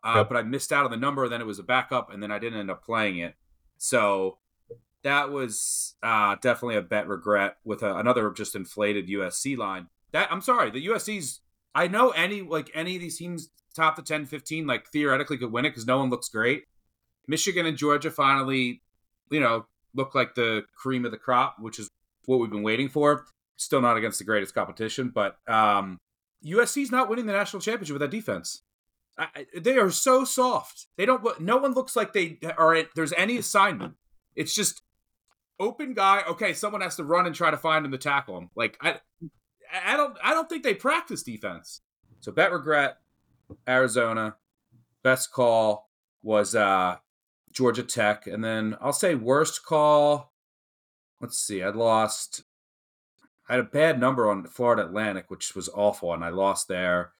Uh, 0.03 0.13
yep. 0.17 0.29
But 0.29 0.37
I 0.37 0.43
missed 0.43 0.71
out 0.71 0.85
on 0.85 0.91
the 0.91 0.97
number. 0.97 1.27
Then 1.27 1.41
it 1.41 1.47
was 1.47 1.57
a 1.57 1.63
backup, 1.63 2.13
and 2.13 2.21
then 2.21 2.31
I 2.31 2.37
didn't 2.37 2.59
end 2.59 2.69
up 2.69 2.83
playing 2.83 3.17
it. 3.17 3.33
So 3.77 4.37
that 5.03 5.31
was 5.31 5.95
uh, 6.03 6.35
definitely 6.41 6.75
a 6.75 6.81
bet 6.81 7.07
regret 7.07 7.57
with 7.63 7.83
a, 7.83 7.95
another 7.95 8.29
just 8.31 8.55
inflated 8.55 9.07
USC 9.07 9.57
line. 9.57 9.87
That 10.11 10.31
I'm 10.31 10.41
sorry, 10.41 10.71
the 10.71 10.85
USC's. 10.87 11.41
I 11.75 11.87
know 11.87 12.09
any 12.09 12.41
like 12.41 12.71
any 12.73 12.95
of 12.95 13.01
these 13.01 13.17
teams 13.17 13.49
top 13.75 13.95
the 13.95 14.01
10, 14.01 14.25
15 14.25 14.67
like 14.67 14.87
theoretically 14.87 15.37
could 15.37 15.51
win 15.51 15.65
it 15.65 15.69
because 15.69 15.85
no 15.85 15.99
one 15.99 16.09
looks 16.09 16.29
great. 16.29 16.63
Michigan 17.27 17.65
and 17.65 17.77
Georgia 17.77 18.09
finally, 18.09 18.81
you 19.29 19.39
know, 19.39 19.65
look 19.93 20.15
like 20.15 20.35
the 20.35 20.63
cream 20.75 21.05
of 21.05 21.11
the 21.11 21.17
crop, 21.17 21.57
which 21.59 21.79
is 21.79 21.89
what 22.25 22.39
we've 22.39 22.49
been 22.49 22.63
waiting 22.63 22.89
for. 22.89 23.25
Still 23.55 23.81
not 23.81 23.97
against 23.97 24.17
the 24.17 24.25
greatest 24.25 24.55
competition, 24.55 25.11
but 25.13 25.37
um, 25.47 25.97
USC's 26.45 26.91
not 26.91 27.09
winning 27.09 27.25
the 27.25 27.33
national 27.33 27.61
championship 27.61 27.93
with 27.93 28.01
that 28.01 28.11
defense. 28.11 28.63
I, 29.17 29.45
they 29.55 29.77
are 29.77 29.91
so 29.91 30.23
soft. 30.23 30.87
They 30.95 31.05
don't. 31.05 31.41
No 31.41 31.57
one 31.57 31.73
looks 31.73 31.95
like 31.95 32.13
they 32.13 32.39
are. 32.57 32.83
There's 32.95 33.13
any 33.13 33.37
assignment. 33.37 33.95
It's 34.35 34.55
just 34.55 34.81
open 35.59 35.93
guy. 35.93 36.23
Okay, 36.27 36.53
someone 36.53 36.81
has 36.81 36.95
to 36.95 37.03
run 37.03 37.25
and 37.25 37.35
try 37.35 37.51
to 37.51 37.57
find 37.57 37.85
him 37.85 37.91
to 37.91 37.97
tackle 37.97 38.37
him. 38.37 38.49
Like 38.55 38.77
I, 38.81 38.99
I 39.85 39.97
don't. 39.97 40.17
I 40.23 40.33
don't 40.33 40.49
think 40.49 40.63
they 40.63 40.73
practice 40.73 41.23
defense. 41.23 41.81
So 42.21 42.31
bet 42.31 42.51
regret. 42.51 42.97
Arizona. 43.67 44.35
Best 45.03 45.31
call 45.31 45.89
was 46.21 46.55
uh, 46.55 46.97
Georgia 47.51 47.83
Tech, 47.83 48.27
and 48.27 48.43
then 48.43 48.75
I'll 48.81 48.93
say 48.93 49.15
worst 49.15 49.65
call. 49.65 50.33
Let's 51.21 51.37
see. 51.37 51.63
I 51.63 51.69
lost. 51.69 52.43
I 53.47 53.53
had 53.53 53.61
a 53.61 53.63
bad 53.63 53.99
number 53.99 54.29
on 54.29 54.45
Florida 54.45 54.85
Atlantic, 54.85 55.25
which 55.29 55.55
was 55.55 55.69
awful, 55.73 56.13
and 56.13 56.23
I 56.23 56.29
lost 56.29 56.67
there. 56.67 57.13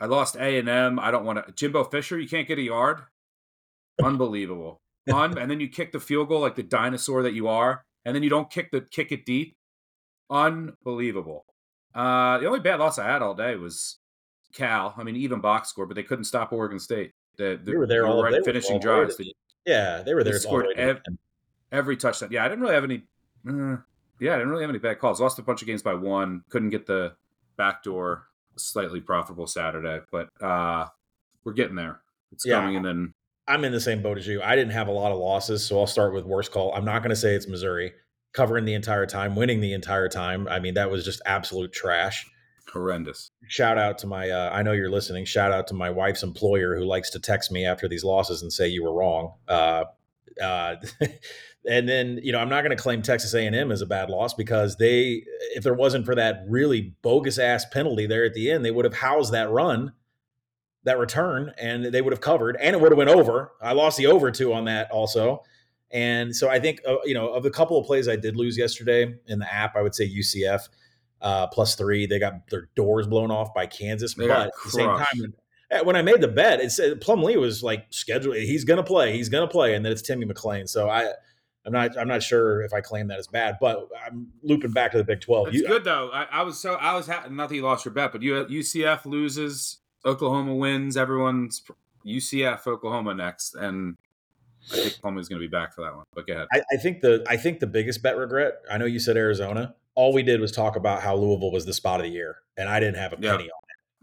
I 0.00 0.06
lost 0.06 0.36
A 0.36 0.58
and 0.58 0.68
M. 0.68 0.98
I 0.98 1.10
don't 1.10 1.24
want 1.24 1.44
to. 1.46 1.52
Jimbo 1.52 1.84
Fisher, 1.84 2.18
you 2.18 2.28
can't 2.28 2.48
get 2.48 2.58
a 2.58 2.62
yard. 2.62 3.02
Unbelievable. 4.02 4.80
Un, 5.12 5.38
and 5.38 5.50
then 5.50 5.60
you 5.60 5.68
kick 5.68 5.92
the 5.92 6.00
field 6.00 6.28
goal 6.28 6.40
like 6.40 6.56
the 6.56 6.62
dinosaur 6.62 7.22
that 7.22 7.34
you 7.34 7.48
are, 7.48 7.84
and 8.04 8.14
then 8.14 8.22
you 8.22 8.30
don't 8.30 8.50
kick 8.50 8.70
the 8.70 8.80
kick 8.80 9.12
it 9.12 9.24
deep. 9.24 9.56
Unbelievable. 10.30 11.46
Uh, 11.94 12.38
the 12.38 12.46
only 12.46 12.60
bad 12.60 12.80
loss 12.80 12.98
I 12.98 13.06
had 13.06 13.22
all 13.22 13.34
day 13.34 13.56
was 13.56 13.98
Cal. 14.52 14.94
I 14.96 15.02
mean, 15.02 15.16
even 15.16 15.40
box 15.40 15.68
score, 15.68 15.86
but 15.86 15.94
they 15.94 16.02
couldn't 16.02 16.24
stop 16.24 16.52
Oregon 16.52 16.78
State. 16.78 17.12
The, 17.36 17.58
the, 17.62 17.72
they 17.72 17.76
were 17.76 17.86
there 17.86 18.06
all 18.06 18.22
right, 18.22 18.44
finishing 18.44 18.80
drives. 18.80 19.16
The, 19.16 19.32
yeah, 19.66 20.02
they 20.02 20.14
were 20.14 20.24
there. 20.24 20.34
They 20.34 20.38
scored 20.38 20.66
every, 20.76 21.02
every 21.72 21.96
touchdown. 21.96 22.30
Yeah, 22.32 22.44
I 22.44 22.48
didn't 22.48 22.62
really 22.62 22.74
have 22.74 22.84
any. 22.84 23.04
Uh, 23.48 23.76
yeah, 24.20 24.34
I 24.34 24.38
didn't 24.38 24.50
really 24.50 24.62
have 24.62 24.70
any 24.70 24.78
bad 24.78 24.98
calls. 24.98 25.20
Lost 25.20 25.38
a 25.38 25.42
bunch 25.42 25.62
of 25.62 25.68
games 25.68 25.82
by 25.82 25.94
one. 25.94 26.42
Couldn't 26.50 26.70
get 26.70 26.86
the 26.86 27.14
backdoor 27.56 28.26
slightly 28.56 29.00
profitable 29.00 29.46
Saturday, 29.46 30.00
but 30.10 30.28
uh, 30.42 30.86
we're 31.44 31.52
getting 31.52 31.76
there. 31.76 32.00
It's 32.32 32.44
yeah, 32.44 32.60
coming, 32.60 32.76
and 32.76 32.84
then 32.84 33.14
I'm 33.48 33.64
in 33.64 33.72
the 33.72 33.80
same 33.80 34.02
boat 34.02 34.18
as 34.18 34.26
you. 34.26 34.42
I 34.42 34.54
didn't 34.54 34.72
have 34.72 34.88
a 34.88 34.92
lot 34.92 35.10
of 35.10 35.18
losses, 35.18 35.64
so 35.64 35.80
I'll 35.80 35.86
start 35.86 36.12
with 36.12 36.24
worst 36.24 36.52
call. 36.52 36.72
I'm 36.74 36.84
not 36.84 37.00
going 37.00 37.10
to 37.10 37.16
say 37.16 37.34
it's 37.34 37.48
Missouri 37.48 37.92
covering 38.32 38.66
the 38.66 38.74
entire 38.74 39.06
time, 39.06 39.34
winning 39.34 39.60
the 39.60 39.72
entire 39.72 40.08
time. 40.08 40.46
I 40.48 40.60
mean, 40.60 40.74
that 40.74 40.90
was 40.90 41.04
just 41.04 41.22
absolute 41.24 41.72
trash. 41.72 42.26
Horrendous. 42.72 43.30
Shout 43.48 43.78
out 43.78 43.96
to 43.98 44.06
my, 44.06 44.28
uh, 44.28 44.50
I 44.52 44.62
know 44.62 44.72
you're 44.72 44.90
listening. 44.90 45.24
Shout 45.24 45.50
out 45.50 45.66
to 45.68 45.74
my 45.74 45.88
wife's 45.88 46.22
employer 46.22 46.76
who 46.76 46.84
likes 46.84 47.08
to 47.10 47.18
text 47.18 47.50
me 47.50 47.64
after 47.64 47.88
these 47.88 48.04
losses 48.04 48.42
and 48.42 48.52
say 48.52 48.68
you 48.68 48.84
were 48.84 48.92
wrong. 48.92 49.32
Uh, 49.48 49.84
uh, 50.42 50.76
and 51.68 51.88
then 51.88 52.20
you 52.22 52.32
know 52.32 52.38
I'm 52.38 52.48
not 52.48 52.62
going 52.62 52.76
to 52.76 52.82
claim 52.82 53.02
Texas 53.02 53.34
A&M 53.34 53.72
as 53.72 53.82
a 53.82 53.86
bad 53.86 54.10
loss 54.10 54.34
because 54.34 54.76
they, 54.76 55.24
if 55.54 55.64
there 55.64 55.74
wasn't 55.74 56.04
for 56.04 56.14
that 56.14 56.44
really 56.48 56.94
bogus 57.02 57.38
ass 57.38 57.64
penalty 57.64 58.06
there 58.06 58.24
at 58.24 58.34
the 58.34 58.50
end, 58.50 58.64
they 58.64 58.70
would 58.70 58.84
have 58.84 58.94
housed 58.94 59.32
that 59.32 59.50
run, 59.50 59.92
that 60.84 60.98
return, 60.98 61.52
and 61.58 61.86
they 61.86 62.02
would 62.02 62.12
have 62.12 62.20
covered, 62.20 62.56
and 62.60 62.74
it 62.74 62.80
would 62.80 62.92
have 62.92 62.98
went 62.98 63.10
over. 63.10 63.52
I 63.60 63.72
lost 63.72 63.98
the 63.98 64.06
over 64.06 64.30
two 64.30 64.52
on 64.52 64.64
that 64.66 64.90
also, 64.90 65.42
and 65.90 66.34
so 66.34 66.48
I 66.48 66.60
think 66.60 66.80
uh, 66.86 66.96
you 67.04 67.14
know 67.14 67.28
of 67.28 67.42
the 67.42 67.50
couple 67.50 67.78
of 67.78 67.86
plays 67.86 68.08
I 68.08 68.16
did 68.16 68.36
lose 68.36 68.56
yesterday 68.56 69.14
in 69.26 69.38
the 69.38 69.52
app, 69.52 69.76
I 69.76 69.82
would 69.82 69.94
say 69.94 70.08
UCF 70.08 70.68
uh, 71.20 71.46
plus 71.48 71.74
three. 71.74 72.06
They 72.06 72.18
got 72.18 72.48
their 72.50 72.68
doors 72.76 73.06
blown 73.06 73.30
off 73.30 73.52
by 73.54 73.66
Kansas, 73.66 74.14
they 74.14 74.28
but 74.28 74.48
at 74.48 74.52
the 74.64 74.70
same 74.70 74.88
time 74.88 75.34
Eh, 75.70 75.80
when 75.82 75.96
I 75.96 76.02
made 76.02 76.20
the 76.20 76.28
bet, 76.28 76.60
it 76.60 76.72
said 76.72 77.00
Plumlee 77.00 77.38
was 77.38 77.62
like 77.62 77.86
scheduled. 77.90 78.36
He's 78.36 78.64
going 78.64 78.78
to 78.78 78.84
play. 78.84 79.12
He's 79.12 79.28
going 79.28 79.46
to 79.46 79.52
play, 79.52 79.74
and 79.74 79.84
then 79.84 79.92
it's 79.92 80.02
Timmy 80.02 80.24
McClain. 80.24 80.68
So 80.68 80.88
I, 80.88 81.12
I'm 81.66 81.72
not. 81.72 81.98
I'm 81.98 82.08
not 82.08 82.22
sure 82.22 82.62
if 82.62 82.72
I 82.72 82.80
claim 82.80 83.08
that 83.08 83.18
as 83.18 83.26
bad, 83.26 83.58
but 83.60 83.88
I'm 84.06 84.28
looping 84.42 84.72
back 84.72 84.92
to 84.92 84.98
the 84.98 85.04
Big 85.04 85.20
Twelve. 85.20 85.48
It's 85.48 85.66
good 85.66 85.84
though. 85.84 86.10
I, 86.10 86.26
I, 86.30 86.42
was 86.42 86.58
so 86.58 86.74
I 86.74 86.94
was 86.94 87.06
ha- 87.06 87.26
not 87.30 87.50
that 87.50 87.54
you 87.54 87.62
lost 87.62 87.84
your 87.84 87.92
bet, 87.92 88.12
but 88.12 88.22
you 88.22 88.32
UCF 88.32 89.04
loses, 89.04 89.78
Oklahoma 90.08 90.54
wins. 90.54 90.96
Everyone's 90.96 91.62
UCF 92.06 92.66
Oklahoma 92.66 93.14
next, 93.14 93.54
and 93.54 93.96
I 94.72 94.76
think 94.76 95.00
Plumlee's 95.00 95.28
going 95.28 95.40
to 95.40 95.46
be 95.46 95.50
back 95.50 95.74
for 95.74 95.82
that 95.82 95.94
one. 95.94 96.04
But 96.14 96.26
go 96.26 96.34
ahead. 96.34 96.48
I, 96.52 96.62
I 96.72 96.76
think 96.76 97.00
the 97.00 97.24
I 97.28 97.36
think 97.36 97.60
the 97.60 97.66
biggest 97.66 98.02
bet 98.02 98.16
regret. 98.16 98.54
I 98.70 98.78
know 98.78 98.86
you 98.86 98.98
said 98.98 99.16
Arizona. 99.16 99.74
All 99.94 100.12
we 100.12 100.22
did 100.22 100.40
was 100.40 100.52
talk 100.52 100.76
about 100.76 101.02
how 101.02 101.16
Louisville 101.16 101.50
was 101.50 101.66
the 101.66 101.72
spot 101.72 102.00
of 102.00 102.06
the 102.06 102.12
year, 102.12 102.38
and 102.56 102.68
I 102.68 102.80
didn't 102.80 102.96
have 102.96 103.12
a 103.12 103.16
penny 103.16 103.30
on 103.30 103.38
it. 103.44 103.52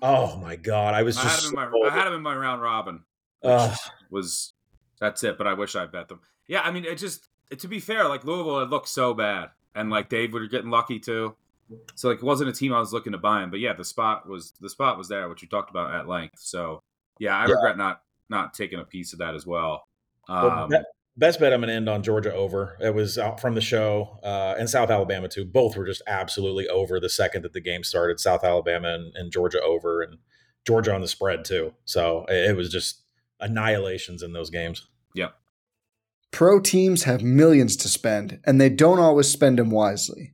Oh 0.01 0.37
my 0.37 0.55
god, 0.55 0.93
I 0.93 1.03
was 1.03 1.15
just. 1.15 1.25
I 1.25 1.29
had, 1.29 1.39
him 1.43 1.73
in 1.73 1.81
my, 1.81 1.89
I 1.89 1.93
had 1.93 2.07
him 2.07 2.13
in 2.13 2.21
my 2.21 2.35
round 2.35 2.61
robin. 2.61 3.03
Uh, 3.43 3.75
was 4.09 4.53
that's 4.99 5.23
it? 5.23 5.37
But 5.37 5.47
I 5.47 5.53
wish 5.53 5.75
I 5.75 5.85
bet 5.85 6.09
them. 6.09 6.19
Yeah, 6.47 6.61
I 6.61 6.71
mean, 6.71 6.85
it 6.85 6.97
just 6.97 7.27
to 7.57 7.67
be 7.67 7.79
fair, 7.79 8.07
like 8.07 8.23
Louisville, 8.23 8.59
it 8.59 8.69
looked 8.69 8.89
so 8.89 9.13
bad, 9.13 9.49
and 9.73 9.89
like 9.89 10.09
Dave 10.09 10.33
we 10.33 10.39
were 10.39 10.47
getting 10.47 10.69
lucky 10.69 10.99
too. 10.99 11.35
So 11.95 12.09
like, 12.09 12.17
it 12.19 12.23
wasn't 12.23 12.49
a 12.49 12.53
team 12.53 12.73
I 12.73 12.79
was 12.79 12.93
looking 12.93 13.13
to 13.13 13.17
buy 13.17 13.43
him, 13.43 13.49
but 13.49 13.59
yeah, 13.59 13.73
the 13.73 13.85
spot 13.85 14.27
was 14.27 14.53
the 14.59 14.69
spot 14.69 14.97
was 14.97 15.07
there, 15.07 15.27
which 15.29 15.41
you 15.41 15.47
talked 15.47 15.69
about 15.69 15.93
at 15.93 16.07
length. 16.07 16.39
So 16.39 16.79
yeah, 17.19 17.35
I 17.35 17.47
yeah. 17.47 17.53
regret 17.53 17.77
not 17.77 18.01
not 18.29 18.53
taking 18.53 18.79
a 18.79 18.83
piece 18.83 19.13
of 19.13 19.19
that 19.19 19.35
as 19.35 19.45
well. 19.45 19.83
Um, 20.27 20.69
well, 20.69 20.83
best 21.17 21.39
bet 21.39 21.53
I'm 21.53 21.61
going 21.61 21.69
to 21.69 21.75
end 21.75 21.89
on 21.89 22.03
Georgia 22.03 22.33
over. 22.33 22.77
It 22.79 22.93
was 22.93 23.17
out 23.17 23.39
from 23.39 23.55
the 23.55 23.61
show 23.61 24.19
uh, 24.23 24.55
and 24.57 24.69
South 24.69 24.89
Alabama 24.89 25.27
too. 25.27 25.45
Both 25.45 25.77
were 25.77 25.85
just 25.85 26.01
absolutely 26.07 26.67
over 26.67 26.99
the 26.99 27.09
second 27.09 27.43
that 27.43 27.53
the 27.53 27.61
game 27.61 27.83
started. 27.83 28.19
South 28.19 28.43
Alabama 28.43 28.93
and, 28.93 29.15
and 29.15 29.31
Georgia 29.31 29.61
over, 29.61 30.01
and 30.01 30.17
Georgia 30.65 30.93
on 30.93 31.01
the 31.01 31.07
spread 31.07 31.45
too. 31.45 31.73
So 31.85 32.25
it 32.27 32.55
was 32.55 32.69
just 32.69 33.01
annihilations 33.39 34.23
in 34.23 34.33
those 34.33 34.49
games. 34.49 34.87
Yep. 35.13 35.35
Pro 36.31 36.59
teams 36.59 37.03
have 37.03 37.23
millions 37.23 37.75
to 37.77 37.87
spend, 37.87 38.39
and 38.45 38.59
they 38.59 38.69
don't 38.69 38.99
always 38.99 39.27
spend 39.27 39.57
them 39.57 39.71
wisely. 39.71 40.33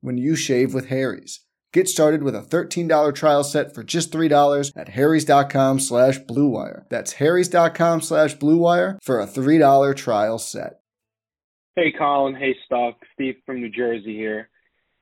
when 0.00 0.18
you 0.18 0.36
shave 0.36 0.74
with 0.74 0.88
Harry's. 0.88 1.40
Get 1.72 1.88
started 1.88 2.22
with 2.22 2.34
a 2.34 2.40
$13 2.40 3.14
trial 3.14 3.44
set 3.44 3.74
for 3.74 3.82
just 3.82 4.10
$3 4.10 4.72
at 4.74 4.88
harrys.com 4.88 5.80
slash 5.80 6.18
bluewire. 6.20 6.88
That's 6.88 7.14
harrys.com 7.14 8.00
slash 8.00 8.36
bluewire 8.36 8.98
for 9.02 9.20
a 9.20 9.26
$3 9.26 9.96
trial 9.96 10.38
set. 10.38 10.80
Hey, 11.76 11.92
Collin. 11.96 12.34
Hey, 12.34 12.56
Stock. 12.64 12.96
Steve 13.14 13.36
from 13.44 13.60
New 13.60 13.70
Jersey 13.70 14.16
here. 14.16 14.48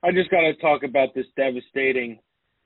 I 0.02 0.10
just 0.12 0.30
got 0.30 0.40
to 0.40 0.54
talk 0.56 0.82
about 0.82 1.14
this 1.14 1.26
devastating 1.36 2.18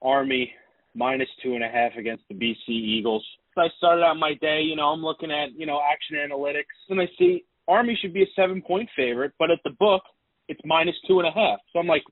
Army 0.02 0.52
minus 0.94 1.28
two 1.42 1.54
and 1.54 1.62
a 1.62 1.68
half 1.68 1.92
against 1.96 2.24
the 2.28 2.34
BC 2.34 2.68
Eagles. 2.68 3.24
I 3.56 3.68
started 3.78 4.02
out 4.02 4.16
my 4.16 4.34
day, 4.40 4.62
you 4.62 4.76
know, 4.76 4.88
I'm 4.88 5.02
looking 5.02 5.30
at, 5.30 5.50
you 5.56 5.66
know, 5.66 5.80
action 5.92 6.16
analytics, 6.16 6.64
and 6.88 7.00
I 7.00 7.08
see 7.18 7.44
Army 7.68 7.98
should 8.00 8.14
be 8.14 8.22
a 8.22 8.26
seven 8.34 8.62
point 8.62 8.88
favorite, 8.96 9.32
but 9.38 9.50
at 9.50 9.58
the 9.64 9.70
book, 9.78 10.02
it's 10.50 10.60
minus 10.64 10.96
two 11.06 11.20
and 11.20 11.28
a 11.28 11.30
half. 11.30 11.60
So 11.72 11.78
I'm 11.78 11.86
like, 11.86 12.02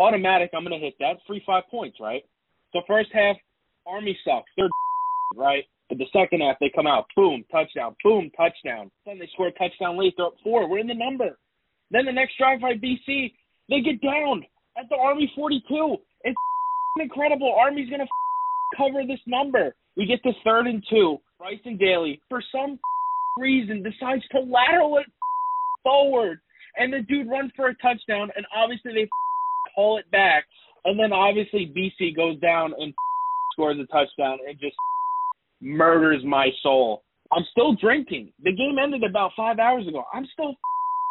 automatic, 0.00 0.50
I'm 0.52 0.64
going 0.64 0.78
to 0.78 0.84
hit 0.84 0.94
that. 0.98 1.22
Free 1.26 1.42
five 1.46 1.62
points, 1.70 1.98
right? 2.00 2.22
So 2.72 2.80
first 2.86 3.10
half, 3.12 3.36
Army 3.86 4.18
sucks. 4.24 4.50
They're 4.56 4.68
right. 5.36 5.64
But 5.88 5.98
the 5.98 6.06
second 6.12 6.40
half, 6.40 6.56
they 6.60 6.70
come 6.74 6.86
out, 6.86 7.06
boom, 7.16 7.44
touchdown, 7.50 7.96
boom, 8.02 8.30
touchdown. 8.36 8.90
Then 9.06 9.18
they 9.18 9.28
score 9.32 9.48
a 9.48 9.52
touchdown 9.52 9.98
late. 9.98 10.14
They're 10.16 10.26
up 10.26 10.34
four. 10.42 10.68
We're 10.68 10.78
in 10.78 10.86
the 10.86 10.94
number. 10.94 11.38
Then 11.90 12.06
the 12.06 12.12
next 12.12 12.38
drive 12.38 12.60
by 12.60 12.74
BC, 12.74 13.32
they 13.68 13.80
get 13.80 14.00
down 14.02 14.44
at 14.76 14.88
the 14.88 14.96
Army 14.96 15.30
42. 15.34 15.96
It's 16.24 16.36
incredible. 17.00 17.54
Army's 17.56 17.88
going 17.88 18.00
to 18.06 18.76
cover 18.76 19.06
this 19.06 19.20
number. 19.26 19.74
We 19.96 20.06
get 20.06 20.22
to 20.24 20.32
third 20.44 20.66
and 20.66 20.82
two. 20.90 21.18
Bryson 21.38 21.76
Daily, 21.76 22.20
for 22.28 22.42
some 22.52 22.78
reason, 23.38 23.82
decides 23.82 24.26
to 24.32 24.40
lateral 24.40 24.98
it 24.98 25.06
forward. 25.82 26.40
And 26.76 26.92
the 26.92 27.00
dude 27.00 27.28
runs 27.28 27.52
for 27.56 27.68
a 27.68 27.74
touchdown, 27.76 28.30
and 28.36 28.46
obviously 28.54 28.92
they 28.94 29.08
call 29.74 29.98
it 29.98 30.10
back. 30.10 30.44
And 30.84 30.98
then 30.98 31.12
obviously 31.12 31.72
BC 31.76 32.16
goes 32.16 32.38
down 32.40 32.72
and 32.78 32.94
scores 33.52 33.78
a 33.78 33.86
touchdown 33.86 34.38
and 34.48 34.58
just 34.60 34.76
murders 35.60 36.22
my 36.24 36.48
soul. 36.62 37.02
I'm 37.32 37.44
still 37.52 37.74
drinking. 37.74 38.32
The 38.42 38.52
game 38.52 38.76
ended 38.82 39.04
about 39.08 39.32
five 39.36 39.58
hours 39.58 39.86
ago. 39.86 40.04
I'm 40.12 40.26
still 40.32 40.54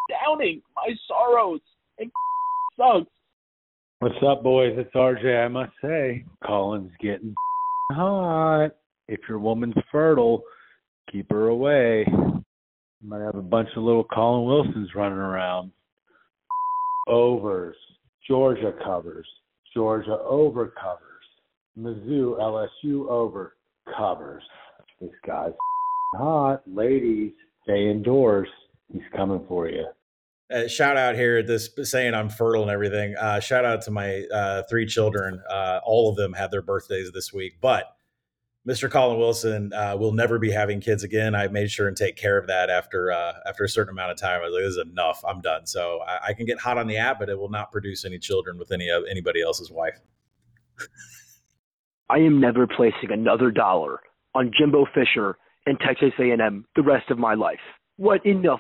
downing 0.09 0.61
my 0.75 0.93
sorrows. 1.07 1.61
It 1.97 2.09
sucks. 2.77 3.09
What's 3.99 4.15
up, 4.25 4.43
boys? 4.43 4.73
It's 4.77 4.93
RJ. 4.93 5.45
I 5.45 5.47
must 5.47 5.71
say, 5.81 6.23
Collin's 6.45 6.91
getting 7.01 7.35
hot. 7.91 8.71
If 9.07 9.21
your 9.27 9.39
woman's 9.39 9.75
fertile, 9.91 10.43
keep 11.11 11.29
her 11.31 11.47
away. 11.47 12.05
You 13.01 13.09
might 13.09 13.21
have 13.21 13.35
a 13.35 13.41
bunch 13.41 13.69
of 13.77 13.83
little 13.83 14.03
Collin 14.03 14.45
Wilsons 14.45 14.93
running 14.93 15.17
around. 15.17 15.71
Overs. 17.07 17.77
Georgia 18.27 18.73
covers. 18.83 19.27
Georgia 19.73 20.17
over 20.19 20.67
covers. 20.67 21.05
Mizzou, 21.77 22.37
LSU 22.39 23.07
over 23.07 23.55
covers. 23.97 24.43
This 24.99 25.11
guy's 25.25 25.53
hot. 26.15 26.61
Ladies, 26.67 27.31
stay 27.63 27.89
indoors. 27.89 28.49
He's 28.91 29.01
coming 29.15 29.45
for 29.47 29.69
you. 29.69 29.85
Uh, 30.51 30.67
shout 30.67 30.97
out 30.97 31.15
here 31.15 31.43
this 31.43 31.69
saying 31.83 32.13
I'm 32.15 32.27
fertile 32.27 32.63
and 32.63 32.71
everything. 32.71 33.15
Uh, 33.15 33.39
shout 33.39 33.65
out 33.65 33.83
to 33.83 33.91
my 33.91 34.23
uh, 34.33 34.63
three 34.69 34.87
children. 34.87 35.41
Uh, 35.49 35.79
all 35.85 36.09
of 36.09 36.15
them 36.15 36.33
had 36.33 36.51
their 36.51 36.63
birthdays 36.63 37.11
this 37.13 37.31
week, 37.31 37.57
but 37.61 37.85
Mr. 38.69 38.87
Collin 38.89 39.17
Wilson 39.17 39.73
uh, 39.73 39.95
will 39.97 40.11
never 40.11 40.37
be 40.37 40.51
having 40.51 40.79
kids 40.79 41.03
again. 41.03 41.33
I 41.33 41.47
made 41.47 41.71
sure 41.71 41.87
and 41.87 41.97
take 41.97 42.15
care 42.15 42.37
of 42.37 42.45
that 42.47 42.69
after 42.69 43.11
uh, 43.11 43.33
after 43.47 43.63
a 43.63 43.69
certain 43.69 43.91
amount 43.91 44.11
of 44.11 44.17
time. 44.17 44.41
I 44.41 44.45
was 44.45 44.53
like, 44.53 44.63
"This 44.63 44.73
is 44.73 44.91
enough. 44.91 45.23
I'm 45.27 45.41
done." 45.41 45.65
So 45.65 46.01
I, 46.07 46.27
I, 46.27 46.33
can 46.33 46.45
get 46.45 46.59
hot 46.59 46.77
on 46.77 46.85
the 46.85 46.97
app, 46.97 47.17
but 47.17 47.29
it 47.29 47.39
will 47.39 47.49
not 47.49 47.71
produce 47.71 48.05
any 48.05 48.19
children 48.19 48.59
with 48.59 48.71
any 48.71 48.89
of 48.89 49.05
anybody 49.09 49.41
else's 49.41 49.71
wife. 49.71 49.99
I 52.11 52.17
am 52.17 52.39
never 52.39 52.67
placing 52.67 53.11
another 53.11 53.49
dollar 53.49 54.01
on 54.35 54.51
Jimbo 54.55 54.85
Fisher 54.93 55.37
and 55.65 55.79
Texas 55.79 56.11
A&M 56.19 56.65
the 56.75 56.83
rest 56.83 57.09
of 57.09 57.17
my 57.17 57.33
life. 57.33 57.59
What 57.97 58.23
in 58.23 58.43
the 58.43 58.53
f- 58.53 58.59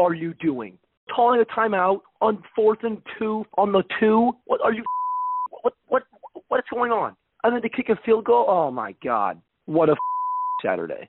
are 0.00 0.14
you 0.14 0.34
doing? 0.34 0.78
Calling 1.14 1.40
a 1.40 1.44
timeout 1.44 2.00
on 2.20 2.42
fourth 2.56 2.80
and 2.82 3.00
two 3.18 3.44
on 3.56 3.70
the 3.70 3.84
two? 4.00 4.32
What 4.46 4.60
are 4.64 4.72
you? 4.72 4.82
What 5.62 5.74
what 5.86 6.02
what's 6.48 6.68
going 6.74 6.90
on? 6.90 7.14
And 7.44 7.54
then 7.54 7.62
to 7.62 7.68
kick 7.68 7.88
a 7.88 7.96
field 8.04 8.24
goal. 8.24 8.46
Oh 8.48 8.70
my 8.70 8.94
God, 9.02 9.40
what 9.66 9.88
a 9.88 9.96
Saturday! 10.64 11.08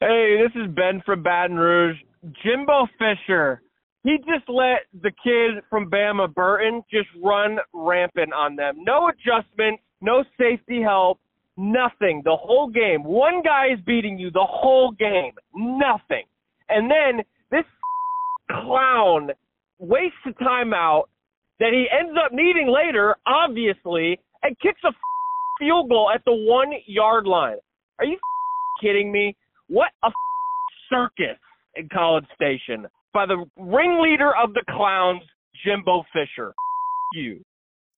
Hey, 0.00 0.38
this 0.42 0.62
is 0.62 0.70
Ben 0.74 1.02
from 1.04 1.22
Baton 1.22 1.56
Rouge. 1.56 1.96
Jimbo 2.42 2.86
Fisher, 2.98 3.62
he 4.02 4.18
just 4.18 4.48
let 4.48 4.80
the 5.02 5.10
kid 5.22 5.62
from 5.70 5.90
Bama 5.90 6.32
Burton 6.32 6.82
just 6.90 7.08
run 7.22 7.58
rampant 7.72 8.32
on 8.32 8.56
them. 8.56 8.76
No 8.78 9.08
adjustments, 9.08 9.82
no 10.00 10.24
safety 10.38 10.82
help, 10.82 11.18
nothing. 11.56 12.22
The 12.24 12.36
whole 12.36 12.68
game. 12.68 13.02
One 13.02 13.42
guy 13.42 13.72
is 13.72 13.80
beating 13.86 14.18
you 14.18 14.30
the 14.30 14.46
whole 14.46 14.92
game. 14.92 15.32
Nothing. 15.54 16.24
And 16.68 16.90
then 16.90 17.24
this 17.50 17.64
clown 18.50 19.30
wastes 19.78 20.16
a 20.26 20.30
timeout 20.42 21.04
that 21.60 21.72
he 21.72 21.86
ends 21.90 22.18
up 22.22 22.32
needing 22.32 22.68
later, 22.68 23.16
obviously, 23.26 24.18
and 24.42 24.58
kicks 24.60 24.80
a 24.84 24.92
field 25.58 25.88
goal 25.88 26.10
at 26.14 26.22
the 26.24 26.32
one 26.32 26.72
yard 26.86 27.26
line. 27.26 27.56
Are 27.98 28.04
you 28.04 28.18
kidding 28.80 29.12
me? 29.12 29.36
What 29.68 29.90
a 30.02 30.10
circus 30.90 31.38
in 31.76 31.88
College 31.88 32.26
Station 32.34 32.86
by 33.12 33.26
the 33.26 33.44
ringleader 33.56 34.32
of 34.36 34.52
the 34.54 34.62
clowns, 34.70 35.22
Jimbo 35.64 36.04
Fisher. 36.12 36.54
You. 37.14 37.40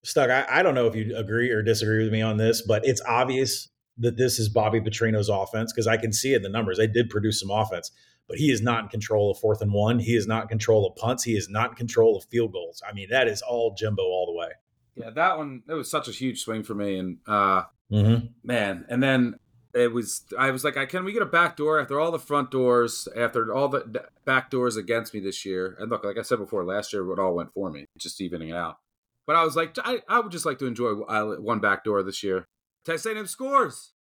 Stuck, 0.05 0.31
I, 0.31 0.47
I 0.49 0.63
don't 0.63 0.75
know 0.75 0.87
if 0.87 0.95
you 0.95 1.17
agree 1.17 1.51
or 1.51 1.63
disagree 1.63 2.05
with 2.05 2.13
me 2.13 2.23
on 2.23 2.37
this, 2.37 2.63
but 2.63 2.87
it's 2.87 3.01
obvious 3.09 3.69
that 3.99 4.17
this 4.17 4.39
is 4.39 4.49
Bobby 4.49 4.81
Petrino's 4.81 5.29
offense 5.29 5.73
because 5.73 5.87
I 5.87 5.97
can 5.97 6.13
see 6.13 6.35
it 6.35 6.37
in 6.37 6.43
the 6.43 6.49
numbers. 6.49 6.77
They 6.77 6.87
did 6.87 7.09
produce 7.09 7.41
some 7.41 7.51
offense, 7.51 7.91
but 8.29 8.39
he 8.39 8.51
is 8.51 8.61
not 8.61 8.85
in 8.85 8.89
control 8.89 9.31
of 9.31 9.39
fourth 9.39 9.63
and 9.63 9.73
one. 9.73 9.99
He 9.99 10.15
is 10.15 10.27
not 10.27 10.43
in 10.43 10.49
control 10.49 10.87
of 10.87 10.95
punts. 10.97 11.25
He 11.25 11.33
is 11.37 11.49
not 11.49 11.71
in 11.71 11.77
control 11.77 12.17
of 12.17 12.25
field 12.31 12.53
goals. 12.53 12.83
I 12.89 12.93
mean, 12.93 13.09
that 13.11 13.27
is 13.27 13.43
all 13.43 13.75
Jimbo 13.75 14.03
all 14.03 14.27
the 14.27 14.39
way. 14.39 14.51
Yeah, 14.97 15.11
that 15.11 15.37
one 15.37 15.63
it 15.69 15.75
was 15.75 15.91
such 15.91 16.09
a 16.09 16.13
huge 16.13 16.41
swing 16.41 16.63
for 16.63 16.75
me, 16.75 16.99
and 16.99 17.19
uh, 17.27 17.65
mm-hmm. 17.93 18.27
man, 18.43 18.87
and 18.89 19.03
then 19.03 19.39
it 19.75 19.93
was 19.93 20.25
I 20.39 20.51
was 20.51 20.65
like, 20.65 20.79
I 20.79 20.87
can 20.87 21.05
we 21.05 21.13
get 21.13 21.23
a 21.23 21.27
back 21.27 21.57
door 21.57 21.79
after 21.79 22.01
all 22.01 22.11
the 22.11 22.19
front 22.19 22.51
doors, 22.51 23.07
after 23.15 23.55
all 23.55 23.69
the 23.69 24.07
back 24.25 24.51
doors 24.51 24.77
against 24.77 25.13
me 25.13 25.21
this 25.21 25.45
year? 25.45 25.77
And 25.79 25.91
look, 25.91 26.03
like 26.03 26.19
I 26.19 26.23
said 26.23 26.39
before, 26.39 26.65
last 26.65 26.95
year 26.95 27.11
it 27.13 27.19
all 27.19 27.35
went 27.35 27.53
for 27.53 27.71
me, 27.71 27.87
just 27.99 28.21
evening 28.21 28.49
it 28.49 28.57
out. 28.57 28.79
But 29.27 29.37
I 29.37 29.45
was 29.45 29.55
like, 29.55 29.77
I, 29.85 30.01
I 30.09 30.21
would 30.21 30.33
just 30.33 30.47
like 30.47 30.59
to 30.61 30.67
enjoy 30.67 30.93
one 30.95 31.59
back 31.59 31.85
door 31.85 32.03
this 32.03 32.23
year. 32.23 32.47
Texas 32.85 33.13
A&M 33.13 33.27
scores, 33.27 33.93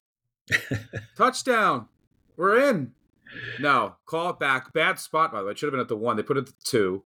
touchdown, 1.16 1.88
we're 2.36 2.70
in. 2.70 2.92
No, 3.58 3.96
call 4.06 4.30
it 4.30 4.38
back. 4.38 4.72
Bad 4.72 5.00
spot 5.00 5.32
by 5.32 5.40
the 5.40 5.46
way. 5.46 5.52
It 5.52 5.58
should 5.58 5.66
have 5.66 5.72
been 5.72 5.80
at 5.80 5.88
the 5.88 5.96
one. 5.96 6.16
They 6.16 6.22
put 6.22 6.36
it 6.36 6.40
at 6.40 6.46
the 6.46 6.52
two, 6.62 7.02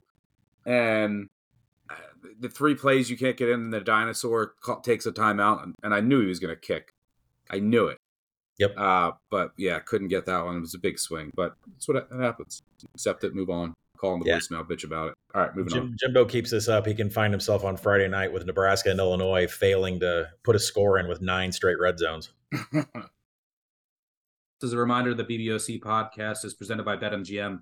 and 0.66 1.30
the 2.40 2.50
three 2.50 2.76
plays 2.76 3.10
you 3.10 3.18
can't 3.18 3.38
get 3.38 3.50
in, 3.50 3.56
and 3.56 3.74
the 3.74 3.82
dinosaur 3.82 4.54
takes 4.84 5.06
a 5.06 5.12
timeout, 5.12 5.64
and, 5.64 5.76
and 5.84 5.94
I 5.94 6.00
knew 6.00 6.22
he 6.22 6.28
was 6.28 6.40
going 6.40 6.54
to 6.54 6.60
kick. 6.60 6.92
I 7.50 7.60
knew 7.60 7.88
it. 7.88 7.98
Yep. 8.58 8.78
Uh, 8.78 9.12
but 9.30 9.52
yeah, 9.58 9.80
couldn't 9.80 10.08
get 10.08 10.26
that 10.26 10.44
one. 10.46 10.58
It 10.58 10.62
was 10.62 10.74
a 10.74 10.80
big 10.80 11.00
swing, 11.00 11.32
but 11.36 11.56
that's 11.68 11.88
what 11.88 12.08
happens. 12.20 12.62
Accept 12.96 13.24
it, 13.24 13.36
move 13.36 13.50
on. 13.50 13.74
Call 13.98 14.16
him 14.16 14.22
the 14.22 14.30
yeah. 14.30 14.38
voicemail, 14.38 14.68
bitch 14.68 14.84
about 14.84 15.10
it. 15.10 15.14
All 15.34 15.42
right, 15.42 15.56
moving 15.56 15.74
Jim, 15.74 15.84
on. 15.84 15.96
Jimbo 16.00 16.26
keeps 16.26 16.52
this 16.52 16.68
up. 16.68 16.86
He 16.86 16.94
can 16.94 17.10
find 17.10 17.34
himself 17.34 17.64
on 17.64 17.78
Friday 17.78 18.08
night 18.08 18.32
with 18.32 18.46
Nebraska 18.46 18.92
and 18.92 19.00
Illinois 19.00 19.48
failing 19.48 20.00
to 20.02 20.30
put 20.44 20.56
a 20.56 20.60
score 20.60 21.00
in 21.00 21.08
with 21.08 21.22
nine 21.22 21.52
straight 21.52 21.80
red 21.80 21.98
zones. 22.00 22.32
As 24.64 24.74
a 24.74 24.78
reminder, 24.78 25.14
the 25.14 25.24
BBOC 25.24 25.80
podcast 25.80 26.44
is 26.44 26.54
presented 26.56 26.84
by 26.84 26.98
BetMGM. 26.98 27.62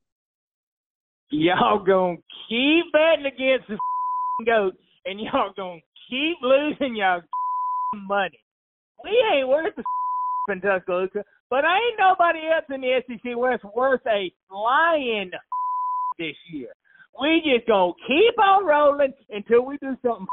Y'all 1.31 1.83
gonna 1.83 2.17
keep 2.49 2.91
betting 2.91 3.25
against 3.25 3.67
the 3.69 3.77
goats, 4.45 4.77
and 5.05 5.19
y'all 5.19 5.53
gonna 5.55 5.79
keep 6.09 6.37
losing 6.41 6.95
y'all 6.95 7.21
money. 7.93 8.39
We 9.03 9.11
ain't 9.33 9.47
worth 9.47 9.75
the 9.75 9.83
in 10.49 10.59
Tuscaloosa, 10.59 11.23
but 11.49 11.63
ain't 11.63 11.99
nobody 11.99 12.39
else 12.51 12.65
in 12.73 12.81
the 12.81 13.01
SEC 13.07 13.37
West 13.37 13.63
worth 13.75 14.01
a 14.07 14.31
flying 14.49 15.31
this 16.19 16.35
year. 16.51 16.69
We 17.19 17.41
just 17.45 17.67
gonna 17.67 17.93
keep 18.07 18.37
on 18.39 18.65
rolling 18.65 19.13
until 19.29 19.65
we 19.65 19.77
do 19.77 19.95
something 20.01 20.27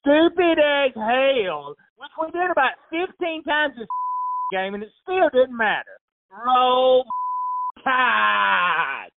stupid 0.00 0.58
as 0.58 0.92
hell, 0.94 1.74
which 1.96 2.10
we 2.20 2.30
did 2.30 2.50
about 2.50 2.72
15 2.90 3.42
times 3.44 3.74
this 3.78 3.88
game, 4.52 4.74
and 4.74 4.82
it 4.82 4.90
still 5.02 5.30
didn't 5.32 5.56
matter. 5.56 5.98
Roll 6.46 7.04
Tide. 7.82 9.13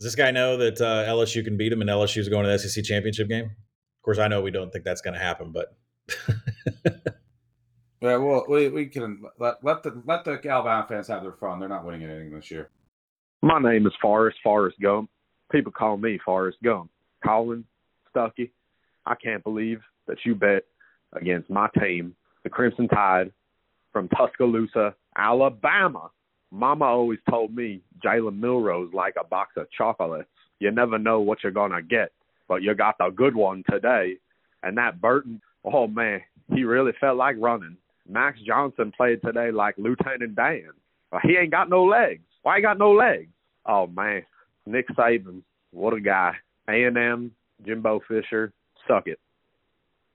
Does 0.00 0.06
this 0.06 0.14
guy 0.14 0.30
know 0.30 0.56
that 0.56 0.80
uh, 0.80 1.04
LSU 1.04 1.44
can 1.44 1.56
beat 1.56 1.72
him 1.72 1.82
and 1.82 1.90
LSU 1.90 2.18
is 2.18 2.28
going 2.28 2.44
to 2.44 2.50
the 2.50 2.58
SEC 2.58 2.82
championship 2.84 3.28
game? 3.28 3.44
Of 3.44 4.02
course, 4.02 4.18
I 4.18 4.28
know 4.28 4.40
we 4.40 4.50
don't 4.50 4.72
think 4.72 4.84
that's 4.84 5.02
going 5.02 5.14
to 5.14 5.20
happen, 5.20 5.52
but 5.52 5.76
Yeah, 8.00 8.16
well, 8.16 8.46
we, 8.48 8.68
we 8.68 8.86
can 8.86 9.22
let 9.38 9.62
let 9.62 9.82
the 9.82 10.02
let 10.06 10.24
the 10.24 10.40
Alabama 10.48 10.86
fans 10.88 11.08
have 11.08 11.22
their 11.22 11.32
fun. 11.32 11.60
They're 11.60 11.68
not 11.68 11.84
winning 11.84 12.02
anything 12.02 12.34
this 12.34 12.50
year. 12.50 12.70
My 13.42 13.58
name 13.58 13.86
is 13.86 13.92
Forrest 14.00 14.38
Forrest 14.42 14.78
Gump. 14.80 15.10
People 15.52 15.72
call 15.72 15.98
me 15.98 16.18
Forrest 16.24 16.58
Gump. 16.64 16.90
Collin, 17.22 17.64
Stuckey, 18.14 18.50
I 19.04 19.14
can't 19.16 19.44
believe 19.44 19.80
that 20.06 20.16
you 20.24 20.34
bet 20.34 20.62
against 21.12 21.50
my 21.50 21.68
team, 21.78 22.14
the 22.42 22.48
Crimson 22.48 22.88
Tide, 22.88 23.32
from 23.92 24.08
Tuscaloosa, 24.08 24.94
Alabama. 25.16 26.10
Mama 26.50 26.84
always 26.84 27.18
told 27.28 27.54
me 27.54 27.80
Jalen 28.04 28.38
Milroe's 28.38 28.92
like 28.92 29.14
a 29.20 29.24
box 29.24 29.52
of 29.56 29.70
chocolates. 29.70 30.28
You 30.58 30.70
never 30.70 30.98
know 30.98 31.20
what 31.20 31.42
you're 31.42 31.52
gonna 31.52 31.82
get, 31.82 32.12
but 32.48 32.62
you 32.62 32.74
got 32.74 32.96
the 32.98 33.10
good 33.10 33.34
one 33.34 33.62
today. 33.70 34.16
And 34.62 34.76
that 34.76 35.00
Burton, 35.00 35.40
oh 35.64 35.86
man, 35.86 36.20
he 36.52 36.64
really 36.64 36.92
felt 37.00 37.16
like 37.16 37.36
running. 37.38 37.76
Max 38.08 38.38
Johnson 38.46 38.92
played 38.96 39.22
today 39.22 39.50
like 39.52 39.76
Lieutenant 39.78 40.34
Dan. 40.34 40.70
He 41.22 41.36
ain't 41.36 41.50
got 41.50 41.70
no 41.70 41.84
legs. 41.84 42.22
Why 42.42 42.56
he 42.56 42.62
got 42.62 42.78
no 42.78 42.92
legs? 42.92 43.30
Oh 43.66 43.86
man, 43.86 44.22
Nick 44.66 44.88
Saban, 44.88 45.42
what 45.72 45.94
a 45.94 46.00
guy. 46.00 46.32
A 46.68 46.84
and 46.84 46.96
M, 46.96 47.32
Jimbo 47.64 48.00
Fisher, 48.08 48.52
suck 48.86 49.06
it. 49.06 49.18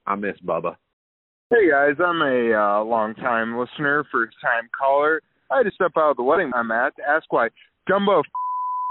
I 0.05 0.15
miss 0.15 0.37
Bubba. 0.45 0.75
Hey 1.49 1.69
guys, 1.69 1.95
I'm 2.03 2.21
a 2.21 2.53
uh, 2.53 2.83
long 2.83 3.13
time 3.15 3.57
listener, 3.57 4.05
first 4.11 4.35
time 4.41 4.69
caller. 4.77 5.21
I 5.51 5.57
had 5.57 5.63
to 5.63 5.71
step 5.71 5.91
out 5.97 6.11
of 6.11 6.17
the 6.17 6.23
wedding 6.23 6.51
I'm 6.53 6.71
at 6.71 6.95
to 6.97 7.03
ask 7.07 7.31
why 7.31 7.49
Jumbo 7.87 8.23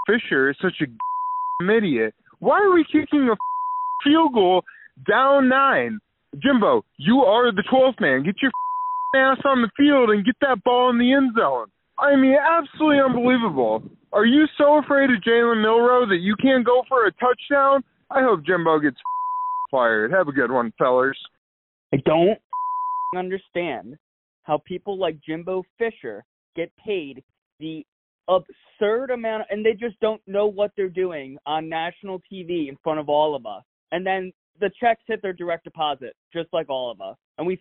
Fisher 0.06 0.50
is 0.50 0.56
such 0.62 0.80
a 0.82 1.64
idiot. 1.70 2.14
Why 2.38 2.60
are 2.60 2.72
we 2.72 2.84
kicking 2.84 3.28
a 3.30 3.36
field 4.04 4.34
goal 4.34 4.62
down 5.08 5.48
nine? 5.48 5.98
Jimbo, 6.42 6.84
you 6.98 7.18
are 7.20 7.52
the 7.52 7.64
12th 7.72 8.00
man. 8.00 8.24
Get 8.24 8.36
your 8.42 8.50
ass 9.16 9.38
on 9.44 9.62
the 9.62 9.70
field 9.76 10.10
and 10.10 10.24
get 10.24 10.36
that 10.40 10.62
ball 10.64 10.90
in 10.90 10.98
the 10.98 11.12
end 11.12 11.32
zone. 11.38 11.66
I 11.98 12.16
mean, 12.16 12.36
absolutely 12.36 13.00
unbelievable. 13.00 13.82
Are 14.12 14.26
you 14.26 14.46
so 14.58 14.78
afraid 14.78 15.10
of 15.10 15.22
Jalen 15.26 15.62
Milroe 15.62 16.06
that 16.06 16.20
you 16.20 16.34
can't 16.40 16.66
go 16.66 16.82
for 16.88 17.06
a 17.06 17.12
touchdown? 17.12 17.82
I 18.10 18.22
hope 18.22 18.44
Jimbo 18.44 18.80
gets 18.80 18.96
fired. 19.70 20.12
Have 20.12 20.28
a 20.28 20.32
good 20.32 20.50
one, 20.50 20.72
fellers. 20.78 21.18
I 21.92 21.98
don't 22.04 22.38
understand 23.16 23.96
how 24.42 24.58
people 24.58 24.98
like 24.98 25.16
Jimbo 25.26 25.62
Fisher 25.78 26.24
get 26.54 26.72
paid 26.76 27.22
the 27.60 27.84
absurd 28.28 29.10
amount, 29.10 29.44
and 29.50 29.64
they 29.64 29.72
just 29.72 29.98
don't 30.00 30.20
know 30.26 30.46
what 30.46 30.72
they're 30.76 30.88
doing 30.88 31.36
on 31.46 31.68
national 31.68 32.20
TV 32.32 32.68
in 32.68 32.76
front 32.82 32.98
of 32.98 33.08
all 33.08 33.34
of 33.34 33.46
us. 33.46 33.62
And 33.92 34.06
then 34.06 34.32
the 34.60 34.70
checks 34.80 35.02
hit 35.06 35.22
their 35.22 35.32
direct 35.32 35.64
deposit, 35.64 36.14
just 36.32 36.48
like 36.52 36.68
all 36.68 36.90
of 36.90 37.00
us, 37.00 37.16
and 37.38 37.46
we 37.46 37.56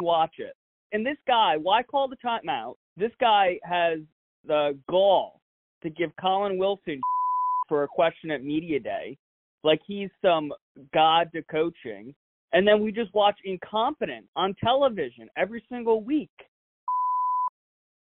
watch 0.00 0.34
it. 0.38 0.54
And 0.92 1.04
this 1.04 1.16
guy, 1.26 1.56
why 1.56 1.82
call 1.82 2.08
the 2.08 2.16
timeout? 2.24 2.74
This 2.96 3.10
guy 3.20 3.58
has 3.64 3.98
the 4.46 4.78
gall 4.88 5.40
to 5.82 5.90
give 5.90 6.14
Collin 6.20 6.58
Wilson 6.58 7.00
for 7.68 7.84
a 7.84 7.88
question 7.88 8.30
at 8.30 8.44
media 8.44 8.78
day, 8.78 9.16
like 9.62 9.80
he's 9.86 10.10
some 10.22 10.52
god 10.92 11.30
to 11.34 11.42
coaching. 11.42 12.14
And 12.52 12.66
then 12.66 12.80
we 12.82 12.92
just 12.92 13.12
watch 13.14 13.36
incompetence 13.44 14.26
on 14.36 14.54
television 14.62 15.28
every 15.36 15.64
single 15.68 16.02
week. 16.02 16.30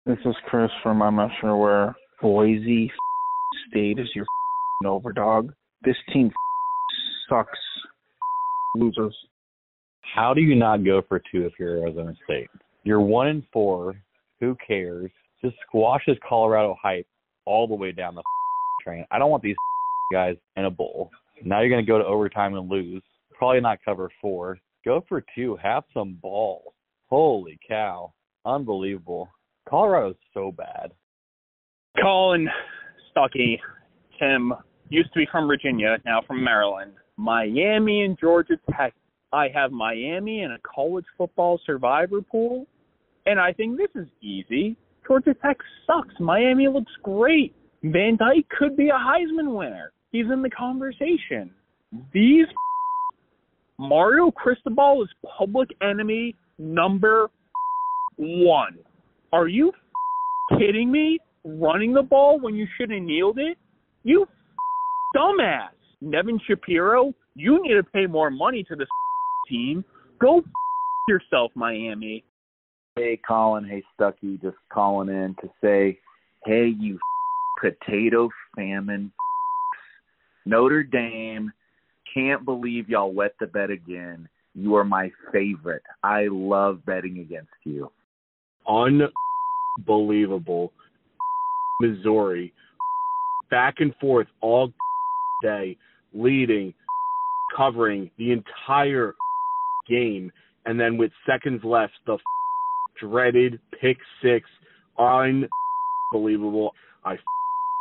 This 0.06 0.20
is 0.24 0.36
Chris 0.46 0.70
from 0.84 1.02
I'm 1.02 1.16
not 1.16 1.32
sure 1.42 1.58
where. 1.58 1.96
Boise 2.22 2.92
State 3.68 3.98
is 3.98 4.08
your 4.14 4.26
overdog. 4.84 5.50
This 5.84 5.96
team 6.14 6.32
sucks. 7.28 7.58
Losers. 8.76 9.18
How 10.14 10.36
do 10.36 10.42
you 10.42 10.54
not 10.54 10.86
go 10.86 11.02
for 11.10 11.20
two 11.32 11.48
if 11.48 11.54
you're 11.58 11.80
Arizona 11.80 12.14
State? 12.24 12.50
You're 12.84 13.02
one 13.02 13.28
and 13.28 13.42
four. 13.52 13.96
Who 14.42 14.56
cares? 14.66 15.10
Just 15.44 15.56
squashes 15.68 16.18
Colorado 16.28 16.78
hype 16.80 17.08
all 17.48 17.68
the 17.68 17.74
way 17.74 17.92
down 17.92 18.14
the 18.14 18.22
train. 18.84 19.06
I 19.10 19.18
don't 19.18 19.32
want 19.32 19.42
these 19.42 19.56
guys 20.14 20.36
in 20.56 20.66
a 20.66 20.72
bowl. 20.72 21.10
Now 21.44 21.62
you're 21.62 21.70
going 21.70 21.84
to 21.84 21.92
go 21.92 21.98
to 21.98 22.06
overtime 22.06 22.54
and 22.54 22.70
lose. 22.70 23.02
Probably 23.34 23.60
not 23.60 23.80
cover 23.84 24.12
four. 24.22 24.60
Go 24.86 25.04
for 25.10 25.24
two. 25.34 25.58
Have 25.64 25.84
some 25.96 26.20
balls. 26.22 26.74
Holy 27.10 27.58
cow. 27.68 28.14
Unbelievable. 28.46 29.30
Colorado's 29.70 30.16
so 30.34 30.52
bad. 30.52 30.92
Collin 32.02 32.48
Stuckey, 33.16 33.60
Tim, 34.20 34.54
used 34.90 35.12
to 35.14 35.20
be 35.20 35.28
from 35.32 35.48
Virginia, 35.48 35.98
now 36.06 36.22
from 36.28 36.44
Maryland. 36.44 36.94
Miami 37.18 38.04
and 38.04 38.18
Georgia 38.20 38.56
Tech. 38.72 38.94
I 39.34 39.48
have 39.54 39.72
Miami 39.72 40.42
in 40.42 40.52
a 40.52 40.58
college 40.60 41.06
football 41.18 41.60
survivor 41.66 42.22
pool, 42.22 42.68
and 43.26 43.40
I 43.40 43.54
think 43.54 43.78
this 43.78 43.90
is 43.96 44.08
easy. 44.22 44.76
Georgia 45.08 45.34
Tech 45.34 45.58
sucks. 45.88 46.14
Miami 46.20 46.68
looks 46.68 46.92
great. 47.04 47.56
Van 47.84 48.18
Dyke 48.18 48.48
could 48.58 48.76
be 48.76 48.90
a 48.90 48.94
Heisman 48.94 49.56
winner. 49.56 49.92
He's 50.12 50.26
in 50.32 50.42
the 50.42 50.50
conversation. 50.50 51.52
These 52.14 52.48
Mario 53.78 54.32
Cristobal 54.32 55.04
is 55.04 55.10
public 55.38 55.70
enemy 55.82 56.36
number 56.58 57.30
one. 58.16 58.80
Are 59.34 59.48
you 59.48 59.72
kidding 60.58 60.92
me? 60.92 61.20
Running 61.44 61.94
the 61.94 62.02
ball 62.02 62.40
when 62.40 62.56
you 62.56 62.68
should 62.78 62.90
have 62.92 63.02
kneeled 63.02 63.38
it? 63.38 63.58
You 64.04 64.28
dumbass. 65.16 65.70
Nevin 66.02 66.40
Shapiro, 66.48 67.14
you 67.36 67.62
need 67.62 67.76
to 67.76 67.84
pay 67.84 68.08
more 68.08 68.30
money 68.30 68.64
to 68.64 68.76
this 68.76 68.88
team. 69.48 69.84
Go 70.20 70.44
yourself, 71.08 71.52
Miami. 71.56 72.24
Hey, 72.96 73.20
Collin. 73.28 73.66
Hey, 73.66 73.84
Stuckey. 74.00 74.42
Just 74.42 74.58
calling 74.72 75.10
in 75.10 75.36
to 75.42 75.50
say, 75.62 76.00
hey, 76.46 76.74
you 76.80 77.00
potato 77.62 78.30
famine. 78.56 79.12
Notre 80.46 80.84
Dame, 80.84 81.52
can't 82.14 82.46
believe 82.46 82.90
y'all 82.90 83.14
wet 83.14 83.34
the 83.40 83.48
bed 83.48 83.72
again. 83.72 84.30
You 84.54 84.76
are 84.76 84.86
my 84.86 85.12
favorite. 85.34 85.84
I 86.04 86.28
love 86.32 86.86
betting 86.86 87.20
against 87.20 87.50
you. 87.64 87.92
Unbelievable. 88.68 90.72
Missouri, 91.82 92.54
back 93.52 93.76
and 93.80 93.94
forth 94.00 94.28
all 94.42 94.72
day, 95.44 95.76
leading, 96.14 96.74
covering 97.56 98.10
the 98.18 98.32
entire 98.32 99.14
game, 99.90 100.32
and 100.66 100.80
then 100.80 100.98
with 100.98 101.12
seconds 101.26 101.62
left, 101.64 101.94
the 102.08 102.18
dreaded 103.00 103.60
pick 103.80 103.98
six. 104.24 104.48
Unbelievable. 104.98 106.72
I 107.04 107.18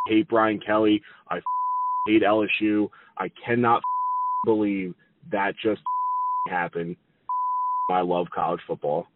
hate 0.09 0.29
Brian 0.29 0.61
Kelly. 0.65 1.01
I 1.31 1.41
hate 2.07 2.23
LSU. 2.23 2.89
I 3.17 3.31
cannot 3.47 3.81
believe 4.45 4.95
that 5.31 5.55
just 5.63 5.81
happened. 6.49 6.97
I 7.91 8.01
love 8.01 8.27
college 8.35 8.61
football. 8.67 9.07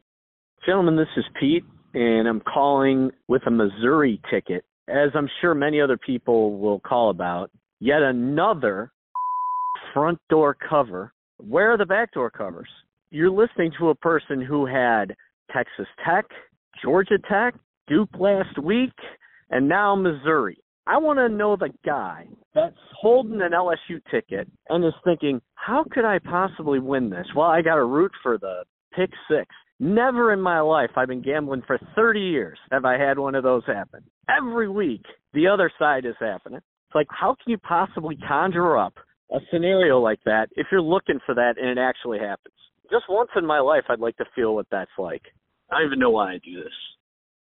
Gentlemen, 0.67 0.97
this 0.97 1.09
is 1.17 1.25
Pete, 1.41 1.65
and 1.95 2.29
I'm 2.29 2.41
calling 2.41 3.11
with 3.29 3.43
a 3.47 3.51
Missouri 3.51 4.21
ticket, 4.31 4.65
as 4.89 5.11
I'm 5.15 5.29
sure 5.41 5.55
many 5.55 5.81
other 5.81 5.97
people 5.97 6.59
will 6.59 6.81
call 6.81 7.11
about. 7.11 7.51
Yet 7.81 8.03
another 8.03 8.93
front 9.95 10.19
door 10.29 10.57
cover. 10.69 11.13
Where 11.39 11.73
are 11.73 11.79
the 11.79 11.87
back 11.87 12.13
door 12.13 12.31
covers? 12.31 12.69
You're 13.11 13.31
listening 13.31 13.73
to 13.79 13.91
a 13.91 13.95
person 13.95 14.43
who 14.43 14.67
had 14.67 15.15
Texas 15.53 15.87
Tech, 16.05 16.27
Georgia 16.83 17.19
Tech, 17.31 17.55
Duke 17.87 18.11
last 18.19 18.59
week, 18.59 18.93
and 19.51 19.69
now 19.69 19.95
Missouri. 19.95 20.59
I 20.87 20.99
want 20.99 21.19
to 21.19 21.29
know 21.29 21.57
the 21.57 21.71
guy 21.87 22.27
that's 22.55 22.77
holding 23.01 23.41
an 23.41 23.53
LSU 23.53 24.01
ticket 24.11 24.49
and 24.69 24.85
is 24.85 24.93
thinking, 25.05 25.41
how 25.55 25.85
could 25.91 26.05
I 26.05 26.19
possibly 26.19 26.81
win 26.81 27.11
this? 27.11 27.27
Well, 27.35 27.47
I 27.47 27.63
got 27.63 27.77
to 27.77 27.85
root 27.85 28.13
for 28.23 28.39
the 28.39 28.65
pick 28.95 29.11
six. 29.31 29.47
Never 29.81 30.33
in 30.33 30.41
my 30.41 30.61
life, 30.61 30.91
I've 30.97 31.07
been 31.07 31.23
gambling 31.23 31.63
for 31.67 31.79
30 31.95 32.21
years, 32.21 32.59
have 32.73 32.85
I 32.85 32.99
had 32.99 33.17
one 33.19 33.37
of 33.37 33.45
those 33.45 33.63
happen. 33.67 34.03
Every 34.29 34.69
week, 34.69 35.03
the 35.35 35.47
other 35.47 35.71
side 35.79 36.05
is 36.05 36.17
happening. 36.19 36.59
It's 36.59 36.95
like, 36.95 37.07
how 37.11 37.37
can 37.43 37.53
you 37.53 37.59
possibly 37.59 38.17
conjure 38.27 38.77
up 38.77 38.95
a 39.33 39.39
scenario 39.53 40.01
like 40.01 40.19
that 40.25 40.49
if 40.57 40.67
you're 40.73 40.83
looking 40.83 41.21
for 41.25 41.35
that 41.37 41.55
and 41.59 41.69
it 41.69 41.79
actually 41.79 42.19
happens? 42.19 42.55
Just 42.91 43.05
once 43.09 43.31
in 43.37 43.47
my 43.47 43.61
life, 43.61 43.85
I'd 43.89 44.01
like 44.01 44.17
to 44.17 44.25
feel 44.35 44.55
what 44.55 44.67
that's 44.71 44.91
like. 44.99 45.23
I 45.71 45.79
don't 45.79 45.87
even 45.87 45.99
know 46.01 46.11
why 46.11 46.33
I 46.33 46.39
do 46.45 46.57
this. 46.57 46.73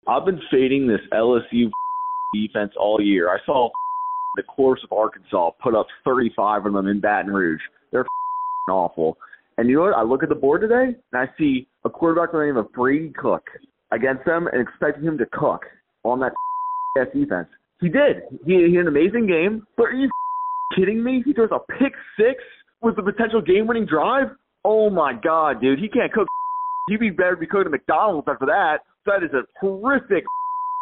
I've 0.08 0.26
been 0.26 0.42
fading 0.52 0.88
this 0.88 1.02
LSU 1.12 1.72
defense 2.36 2.74
all 2.80 3.02
year. 3.02 3.30
I 3.30 3.38
saw 3.48 3.70
the 4.36 4.44
course 4.44 4.82
of 4.84 4.96
Arkansas 4.96 5.52
put 5.64 5.74
up 5.74 5.88
35 6.06 6.68
of 6.68 6.74
them 6.74 6.88
in 6.88 7.00
Baton 7.00 7.34
Rouge. 7.34 7.62
They're 7.92 8.06
awful. 8.70 9.18
And 9.58 9.70
you 9.70 9.78
know 9.78 9.84
what? 9.84 9.96
I 9.96 10.04
look 10.04 10.24
at 10.24 10.30
the 10.30 10.36
board 10.36 10.62
today 10.62 10.96
and 11.12 11.22
I 11.22 11.26
see 11.38 11.68
a 11.84 11.90
quarterback 11.90 12.32
by 12.32 12.40
the 12.40 12.46
name 12.46 12.58
of 12.58 12.72
Brady 12.74 13.12
Cook 13.18 13.44
against 13.92 14.26
them 14.26 14.48
and 14.52 14.62
expecting 14.62 15.04
him 15.04 15.18
to 15.18 15.26
cook 15.32 15.62
on 16.04 16.20
that 16.20 16.34
ass 17.00 17.08
defense. 17.14 17.48
He 17.82 17.90
did. 17.90 18.24
He, 18.46 18.68
he 18.70 18.76
had 18.76 18.86
an 18.86 18.88
amazing 18.88 19.28
game. 19.28 19.66
But 19.76 19.88
are 19.88 19.94
you 19.94 20.10
kidding 20.76 21.04
me? 21.04 21.24
He 21.26 21.34
throws 21.34 21.50
a 21.52 21.60
pick 21.74 21.94
six 22.20 22.44
with 22.82 22.96
the 22.96 23.04
potential 23.04 23.42
game-winning 23.42 23.86
drive. 23.86 24.28
Oh 24.64 24.90
my 24.90 25.14
god, 25.14 25.62
dude! 25.62 25.80
He 25.80 25.88
can't 25.88 26.12
cook. 26.12 26.28
He'd 26.90 27.00
be 27.00 27.10
better 27.10 27.36
be 27.36 27.48
cooking 27.48 27.68
at 27.68 27.72
McDonald's 27.72 28.28
after 28.30 28.46
that. 28.46 28.80
That 29.06 29.24
is 29.24 29.32
a 29.34 29.42
horrific 29.60 30.24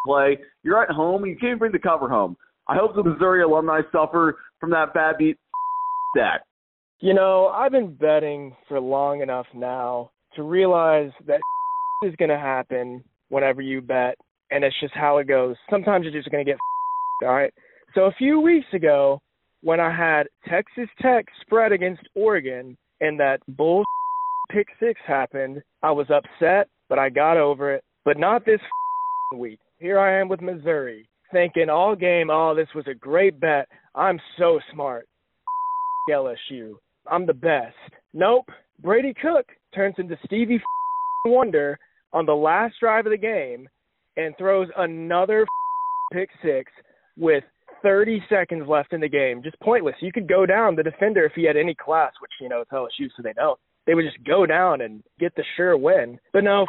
play. 0.05 0.37
You're 0.63 0.81
at 0.81 0.89
home 0.89 1.23
and 1.23 1.31
you 1.31 1.37
can't 1.37 1.59
bring 1.59 1.71
the 1.71 1.79
cover 1.79 2.09
home. 2.09 2.37
I 2.67 2.75
hope 2.75 2.95
the 2.95 3.03
Missouri 3.03 3.43
alumni 3.43 3.81
suffer 3.91 4.37
from 4.59 4.71
that 4.71 4.93
bad 4.93 5.17
beat. 5.17 5.37
That. 6.15 6.45
You 7.01 7.13
know, 7.13 7.47
I've 7.47 7.73
been 7.73 7.93
betting 7.93 8.55
for 8.67 8.79
long 8.79 9.21
enough 9.21 9.47
now 9.53 10.11
to 10.35 10.43
realize 10.43 11.11
that 11.27 11.41
is 12.05 12.15
going 12.17 12.29
to 12.29 12.37
happen 12.37 13.03
whenever 13.29 13.61
you 13.61 13.81
bet, 13.81 14.15
and 14.49 14.63
it's 14.63 14.79
just 14.79 14.93
how 14.93 15.17
it 15.17 15.27
goes. 15.27 15.55
Sometimes 15.69 16.03
you're 16.03 16.13
just 16.13 16.31
going 16.31 16.45
to 16.45 16.49
get 16.49 16.57
all 17.27 17.35
right. 17.35 17.53
So 17.95 18.05
a 18.05 18.13
few 18.13 18.39
weeks 18.39 18.67
ago, 18.73 19.19
when 19.61 19.79
I 19.79 19.93
had 19.93 20.27
Texas 20.47 20.89
Tech 21.01 21.25
spread 21.41 21.71
against 21.71 22.01
Oregon 22.15 22.77
and 23.01 23.19
that 23.19 23.39
bull 23.49 23.83
pick 24.49 24.67
six 24.79 24.99
happened, 25.05 25.61
I 25.83 25.91
was 25.91 26.07
upset, 26.09 26.69
but 26.87 26.97
I 26.97 27.09
got 27.09 27.35
over 27.35 27.73
it. 27.73 27.83
But 28.05 28.17
not 28.17 28.45
this 28.45 28.61
week. 29.35 29.59
Here 29.79 29.99
I 29.99 30.19
am 30.21 30.29
with 30.29 30.41
Missouri, 30.41 31.09
thinking 31.33 31.69
all 31.69 31.95
game, 31.95 32.29
oh, 32.29 32.55
this 32.55 32.69
was 32.73 32.85
a 32.87 32.93
great 32.93 33.37
bet. 33.39 33.67
I'm 33.95 34.19
so 34.37 34.59
smart. 34.71 35.07
LSU. 36.09 36.75
I'm 37.09 37.25
the 37.25 37.33
best. 37.33 37.75
Nope. 38.13 38.49
Brady 38.81 39.13
Cook 39.13 39.45
turns 39.73 39.95
into 39.97 40.17
Stevie 40.25 40.61
Wonder 41.25 41.79
on 42.13 42.25
the 42.25 42.33
last 42.33 42.75
drive 42.79 43.05
of 43.05 43.11
the 43.11 43.17
game 43.17 43.67
and 44.17 44.35
throws 44.37 44.67
another 44.77 45.45
pick 46.13 46.29
six 46.43 46.71
with 47.17 47.43
30 47.83 48.23
seconds 48.29 48.67
left 48.67 48.93
in 48.93 49.01
the 49.01 49.09
game. 49.09 49.41
Just 49.43 49.59
pointless. 49.59 49.95
You 50.01 50.11
could 50.11 50.27
go 50.27 50.45
down 50.45 50.75
the 50.75 50.83
defender 50.83 51.25
if 51.25 51.33
he 51.35 51.45
had 51.45 51.57
any 51.57 51.75
class, 51.75 52.11
which, 52.21 52.31
you 52.41 52.49
know, 52.49 52.61
it's 52.61 52.71
LSU, 52.71 53.07
so 53.15 53.23
they 53.23 53.33
don't. 53.33 53.59
They 53.85 53.93
would 53.93 54.05
just 54.05 54.25
go 54.25 54.45
down 54.45 54.81
and 54.81 55.03
get 55.19 55.35
the 55.35 55.43
sure 55.55 55.77
win. 55.77 56.17
But 56.33 56.43
no, 56.43 56.65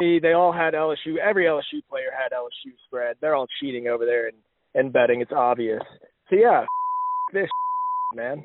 they 0.00 0.32
all 0.34 0.52
had 0.52 0.74
LSU. 0.74 1.18
Every 1.22 1.44
LSU 1.44 1.80
player 1.88 2.10
had 2.12 2.32
LSU 2.32 2.72
spread. 2.86 3.16
They're 3.20 3.34
all 3.34 3.46
cheating 3.60 3.86
over 3.86 4.04
there 4.04 4.28
and, 4.28 4.36
and 4.74 4.92
betting. 4.92 5.20
It's 5.20 5.32
obvious. 5.32 5.82
So, 6.30 6.36
yeah, 6.36 6.64
this 7.32 7.48
man. 8.14 8.44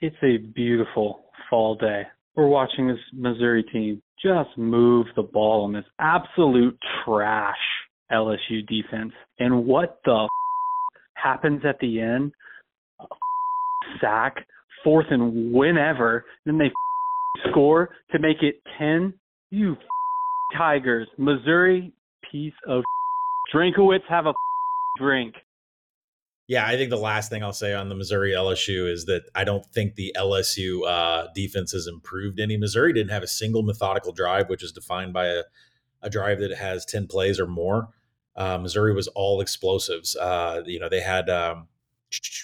It's 0.00 0.16
a 0.22 0.36
beautiful 0.36 1.24
fall 1.48 1.74
day. 1.74 2.02
We're 2.34 2.48
watching 2.48 2.86
this 2.86 2.98
Missouri 3.14 3.62
team 3.72 4.02
just 4.22 4.50
move 4.58 5.06
the 5.16 5.22
ball 5.22 5.64
on 5.64 5.72
this 5.72 5.84
absolute 5.98 6.76
trash 7.04 7.56
LSU 8.12 8.66
defense. 8.66 9.12
And 9.38 9.64
what 9.64 10.00
the 10.04 10.24
f- 10.24 10.28
happens 11.14 11.62
at 11.66 11.78
the 11.80 12.00
end? 12.00 12.32
A 13.00 13.04
f- 13.04 13.98
sack, 14.00 14.46
fourth 14.84 15.06
and 15.10 15.52
whenever, 15.52 16.26
then 16.44 16.58
they 16.58 16.66
f- 16.66 17.50
score 17.50 17.88
to 18.12 18.18
make 18.18 18.42
it 18.42 18.56
10. 18.78 19.14
You 19.50 19.76
Tigers, 20.56 21.08
Missouri 21.16 21.92
piece 22.30 22.52
of 22.68 22.84
Drinkwitz 23.54 24.04
have 24.08 24.26
a 24.26 24.34
drink. 24.98 25.34
Yeah, 26.48 26.64
I 26.64 26.76
think 26.76 26.90
the 26.90 26.96
last 26.96 27.28
thing 27.28 27.42
I'll 27.42 27.52
say 27.52 27.74
on 27.74 27.88
the 27.88 27.96
Missouri 27.96 28.30
LSU 28.30 28.88
is 28.88 29.06
that 29.06 29.24
I 29.34 29.42
don't 29.42 29.66
think 29.66 29.96
the 29.96 30.14
LSU 30.16 30.86
uh, 30.86 31.26
defense 31.34 31.72
has 31.72 31.88
improved 31.88 32.38
any. 32.38 32.56
Missouri 32.56 32.92
didn't 32.92 33.10
have 33.10 33.24
a 33.24 33.28
single 33.28 33.62
methodical 33.62 34.12
drive, 34.12 34.48
which 34.48 34.62
is 34.62 34.70
defined 34.70 35.12
by 35.12 35.26
a, 35.26 35.42
a 36.02 36.10
drive 36.10 36.38
that 36.40 36.54
has 36.54 36.84
10 36.84 37.08
plays 37.08 37.40
or 37.40 37.48
more. 37.48 37.88
Uh, 38.36 38.58
Missouri 38.58 38.94
was 38.94 39.08
all 39.08 39.40
explosives. 39.40 40.14
Uh, 40.14 40.62
you 40.66 40.78
know, 40.78 40.88
they 40.88 41.00
had 41.00 41.28
um, 41.28 41.66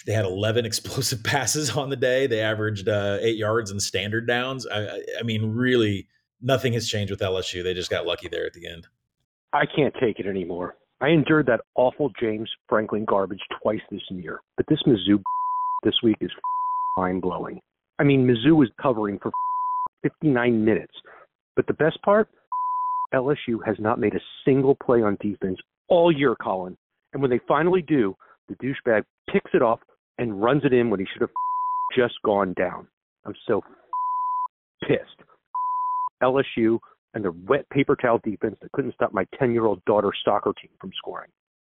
they 0.05 0.11
had 0.11 0.25
11 0.25 0.65
explosive 0.65 1.23
passes 1.23 1.69
on 1.77 1.89
the 1.89 1.95
day. 1.95 2.27
They 2.27 2.41
averaged 2.41 2.89
uh, 2.89 3.19
eight 3.21 3.37
yards 3.37 3.71
in 3.71 3.79
standard 3.79 4.27
downs. 4.27 4.67
I, 4.67 5.01
I 5.17 5.23
mean, 5.23 5.45
really, 5.45 6.07
nothing 6.41 6.73
has 6.73 6.89
changed 6.89 7.11
with 7.11 7.21
LSU. 7.21 7.63
They 7.63 7.73
just 7.73 7.89
got 7.89 8.05
lucky 8.05 8.27
there 8.27 8.45
at 8.45 8.53
the 8.53 8.67
end. 8.67 8.87
I 9.53 9.65
can't 9.65 9.93
take 9.99 10.19
it 10.19 10.25
anymore. 10.25 10.75
I 11.03 11.09
endured 11.09 11.47
that 11.47 11.59
awful 11.75 12.11
James 12.17 12.49
Franklin 12.69 13.03
garbage 13.03 13.41
twice 13.61 13.81
this 13.91 14.01
year, 14.09 14.39
but 14.55 14.65
this 14.69 14.79
Mizzou 14.87 15.21
this 15.83 15.95
week 16.01 16.15
is 16.21 16.31
mind 16.97 17.21
blowing. 17.21 17.59
I 17.99 18.03
mean, 18.03 18.25
Mizzou 18.25 18.55
was 18.55 18.69
covering 18.81 19.19
for 19.21 19.29
59 20.03 20.63
minutes, 20.63 20.93
but 21.57 21.67
the 21.67 21.73
best 21.73 22.01
part, 22.05 22.29
LSU 23.13 23.57
has 23.65 23.75
not 23.79 23.99
made 23.99 24.15
a 24.15 24.19
single 24.45 24.75
play 24.81 25.01
on 25.01 25.17
defense 25.19 25.59
all 25.89 26.09
year, 26.09 26.37
Collin. 26.41 26.77
And 27.11 27.21
when 27.21 27.29
they 27.29 27.41
finally 27.49 27.81
do, 27.81 28.15
the 28.47 28.55
douchebag 28.55 29.03
picks 29.29 29.51
it 29.53 29.61
off 29.61 29.81
and 30.19 30.41
runs 30.41 30.63
it 30.63 30.71
in 30.71 30.89
when 30.89 31.01
he 31.01 31.05
should 31.11 31.21
have 31.21 31.29
just 31.97 32.13
gone 32.25 32.53
down. 32.53 32.87
I'm 33.25 33.35
so 33.45 33.61
pissed. 34.87 35.27
LSU 36.23 36.79
and 37.13 37.23
their 37.23 37.33
wet 37.47 37.69
paper 37.69 37.95
towel 37.95 38.19
defense 38.23 38.55
that 38.61 38.71
couldn't 38.71 38.93
stop 38.95 39.13
my 39.13 39.25
10 39.37 39.51
year 39.51 39.65
old 39.65 39.83
daughter's 39.85 40.17
soccer 40.23 40.53
team 40.59 40.71
from 40.79 40.91
scoring. 40.97 41.29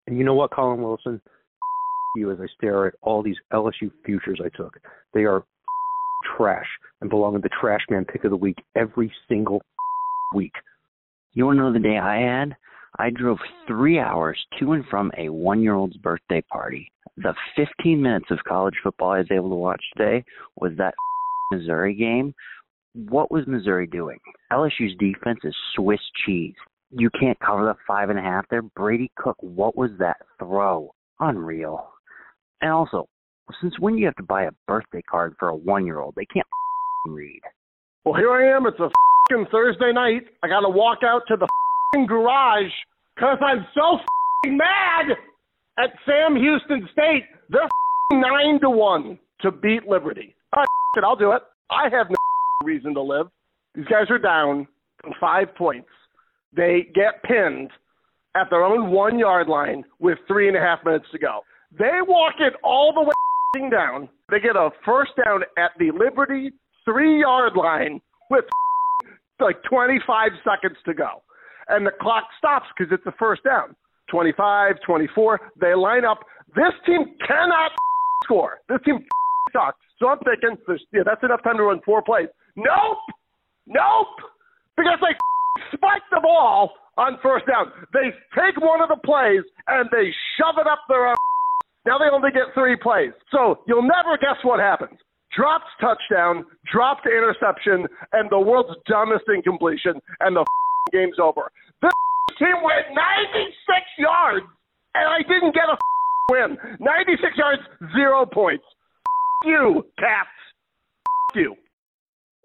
And 0.07 0.17
you 0.17 0.23
know 0.23 0.35
what, 0.35 0.51
Collin 0.51 0.81
Wilson? 0.81 1.21
You 2.15 2.31
as 2.31 2.37
I 2.39 2.45
stare 2.57 2.87
at 2.87 2.93
all 3.01 3.23
these 3.23 3.37
LSU 3.51 3.91
futures 4.05 4.39
I 4.43 4.49
took. 4.55 4.79
They 5.13 5.23
are 5.23 5.43
trash 6.37 6.67
and 7.01 7.09
belong 7.09 7.35
in 7.35 7.41
the 7.41 7.49
trash 7.59 7.81
man 7.89 8.05
pick 8.05 8.23
of 8.23 8.31
the 8.31 8.37
week 8.37 8.57
every 8.75 9.11
single 9.27 9.61
week. 10.35 10.53
You 11.33 11.45
want 11.45 11.57
to 11.57 11.63
know 11.63 11.73
the 11.73 11.79
day 11.79 11.97
I 11.97 12.17
had? 12.17 12.55
I 12.99 13.09
drove 13.09 13.39
three 13.67 13.99
hours 13.99 14.37
to 14.59 14.73
and 14.73 14.85
from 14.85 15.11
a 15.17 15.29
one 15.29 15.61
year 15.61 15.73
old's 15.73 15.97
birthday 15.97 16.41
party. 16.41 16.91
The 17.17 17.33
15 17.55 18.01
minutes 18.01 18.27
of 18.29 18.39
college 18.47 18.75
football 18.83 19.11
I 19.11 19.19
was 19.19 19.31
able 19.31 19.49
to 19.49 19.55
watch 19.55 19.81
today 19.97 20.23
was 20.57 20.73
that 20.77 20.93
Missouri 21.51 21.95
game 21.95 22.33
what 22.93 23.31
was 23.31 23.45
Missouri 23.47 23.87
doing? 23.87 24.19
LSU's 24.51 24.95
defense 24.99 25.39
is 25.43 25.55
Swiss 25.75 25.99
cheese. 26.25 26.53
You 26.91 27.09
can't 27.19 27.39
cover 27.39 27.65
the 27.65 27.75
five 27.87 28.09
and 28.09 28.19
a 28.19 28.21
half 28.21 28.45
there. 28.49 28.61
Brady 28.61 29.11
Cook, 29.17 29.37
what 29.39 29.75
was 29.75 29.89
that 29.99 30.17
throw? 30.39 30.93
Unreal. 31.19 31.89
And 32.61 32.71
also, 32.71 33.07
since 33.61 33.79
when 33.79 33.95
do 33.95 33.99
you 33.99 34.05
have 34.05 34.15
to 34.15 34.23
buy 34.23 34.43
a 34.43 34.51
birthday 34.67 35.01
card 35.09 35.35
for 35.39 35.49
a 35.49 35.55
one 35.55 35.85
year 35.85 35.99
old? 35.99 36.13
They 36.15 36.25
can't 36.25 36.47
read. 37.07 37.41
Well, 38.05 38.15
here 38.15 38.31
I 38.31 38.55
am. 38.55 38.67
It's 38.67 38.79
a 38.79 38.89
Thursday 39.51 39.91
night. 39.93 40.23
I 40.43 40.47
got 40.47 40.61
to 40.61 40.69
walk 40.69 40.99
out 41.03 41.23
to 41.29 41.37
the 41.37 41.47
garage 42.07 42.71
because 43.15 43.37
I'm 43.41 43.65
so 43.73 43.99
mad 44.49 45.15
at 45.79 45.89
Sam 46.05 46.35
Houston 46.35 46.87
State. 46.91 47.23
They're 47.49 47.67
nine 48.11 48.59
to 48.61 48.69
one 48.69 49.17
to 49.41 49.51
beat 49.51 49.87
Liberty. 49.87 50.35
All 50.55 50.63
right, 50.95 51.03
I'll 51.03 51.15
do 51.15 51.31
it. 51.31 51.41
I 51.71 51.83
have 51.89 52.09
no 52.09 52.15
reason 52.63 52.93
to 52.93 53.01
live. 53.01 53.27
These 53.75 53.85
guys 53.85 54.09
are 54.09 54.19
down 54.19 54.67
five 55.19 55.53
points. 55.55 55.89
They 56.55 56.87
get 56.93 57.23
pinned 57.23 57.71
at 58.35 58.49
their 58.49 58.63
own 58.63 58.91
one 58.91 59.19
yard 59.19 59.47
line 59.47 59.83
with 59.99 60.17
three 60.27 60.47
and 60.47 60.57
a 60.57 60.59
half 60.59 60.79
minutes 60.85 61.05
to 61.11 61.19
go. 61.19 61.41
They 61.77 61.99
walk 62.07 62.35
it 62.39 62.53
all 62.63 62.93
the 62.93 63.01
way 63.01 63.69
down. 63.69 64.09
They 64.29 64.39
get 64.39 64.55
a 64.55 64.69
first 64.85 65.11
down 65.23 65.43
at 65.57 65.71
the 65.79 65.91
Liberty 65.91 66.51
three 66.85 67.21
yard 67.21 67.53
line 67.55 68.01
with 68.29 68.45
like 69.39 69.57
25 69.69 70.31
seconds 70.43 70.77
to 70.85 70.93
go. 70.93 71.23
And 71.69 71.85
the 71.85 71.91
clock 72.01 72.25
stops 72.37 72.67
because 72.75 72.91
it's 72.93 73.05
a 73.05 73.13
first 73.17 73.43
down. 73.43 73.75
25, 74.09 74.75
24. 74.85 75.39
They 75.59 75.73
line 75.75 76.05
up. 76.05 76.19
This 76.55 76.73
team 76.85 77.15
cannot 77.25 77.71
score. 78.23 78.59
This 78.69 78.79
team 78.85 79.05
sucks. 79.53 79.77
So 79.99 80.09
I'm 80.09 80.19
thinking, 80.19 80.57
yeah, 80.91 81.01
that's 81.05 81.23
enough 81.23 81.43
time 81.43 81.57
to 81.57 81.63
run 81.63 81.79
four 81.85 82.01
plays. 82.01 82.27
Nope. 82.55 83.03
Nope. 83.67 84.15
Because 84.77 84.99
they 85.01 85.13
spike 85.77 86.03
the 86.11 86.19
ball 86.21 86.73
on 86.97 87.17
first 87.23 87.45
down. 87.47 87.71
They 87.93 88.11
take 88.35 88.59
one 88.61 88.81
of 88.81 88.89
the 88.89 88.99
plays 89.05 89.43
and 89.67 89.89
they 89.91 90.11
shove 90.37 90.55
it 90.59 90.67
up 90.67 90.79
their 90.89 91.07
own. 91.07 91.15
Now 91.85 91.97
they 91.97 92.05
only 92.11 92.31
get 92.31 92.53
three 92.53 92.75
plays. 92.77 93.11
So 93.31 93.59
you'll 93.67 93.83
never 93.83 94.17
guess 94.17 94.37
what 94.43 94.59
happens. 94.59 94.97
Dropped 95.35 95.65
touchdown, 95.81 96.45
dropped 96.71 97.07
interception, 97.07 97.87
and 98.13 98.29
the 98.29 98.39
world's 98.39 98.77
dumbest 98.87 99.25
incompletion, 99.27 99.99
and 100.19 100.35
the 100.37 100.45
game's 100.93 101.17
over. 101.19 101.49
This 101.81 101.91
team 102.39 102.61
went 102.63 102.85
96 102.93 103.81
yards, 103.97 104.45
and 104.93 105.05
I 105.09 105.25
didn't 105.27 105.55
get 105.55 105.65
a 105.65 105.77
win. 106.31 106.55
96 106.79 107.33
yards, 107.35 107.61
zero 107.95 108.27
points. 108.27 108.63
you, 109.43 109.83
Cats. 109.97 110.29
you. 111.33 111.55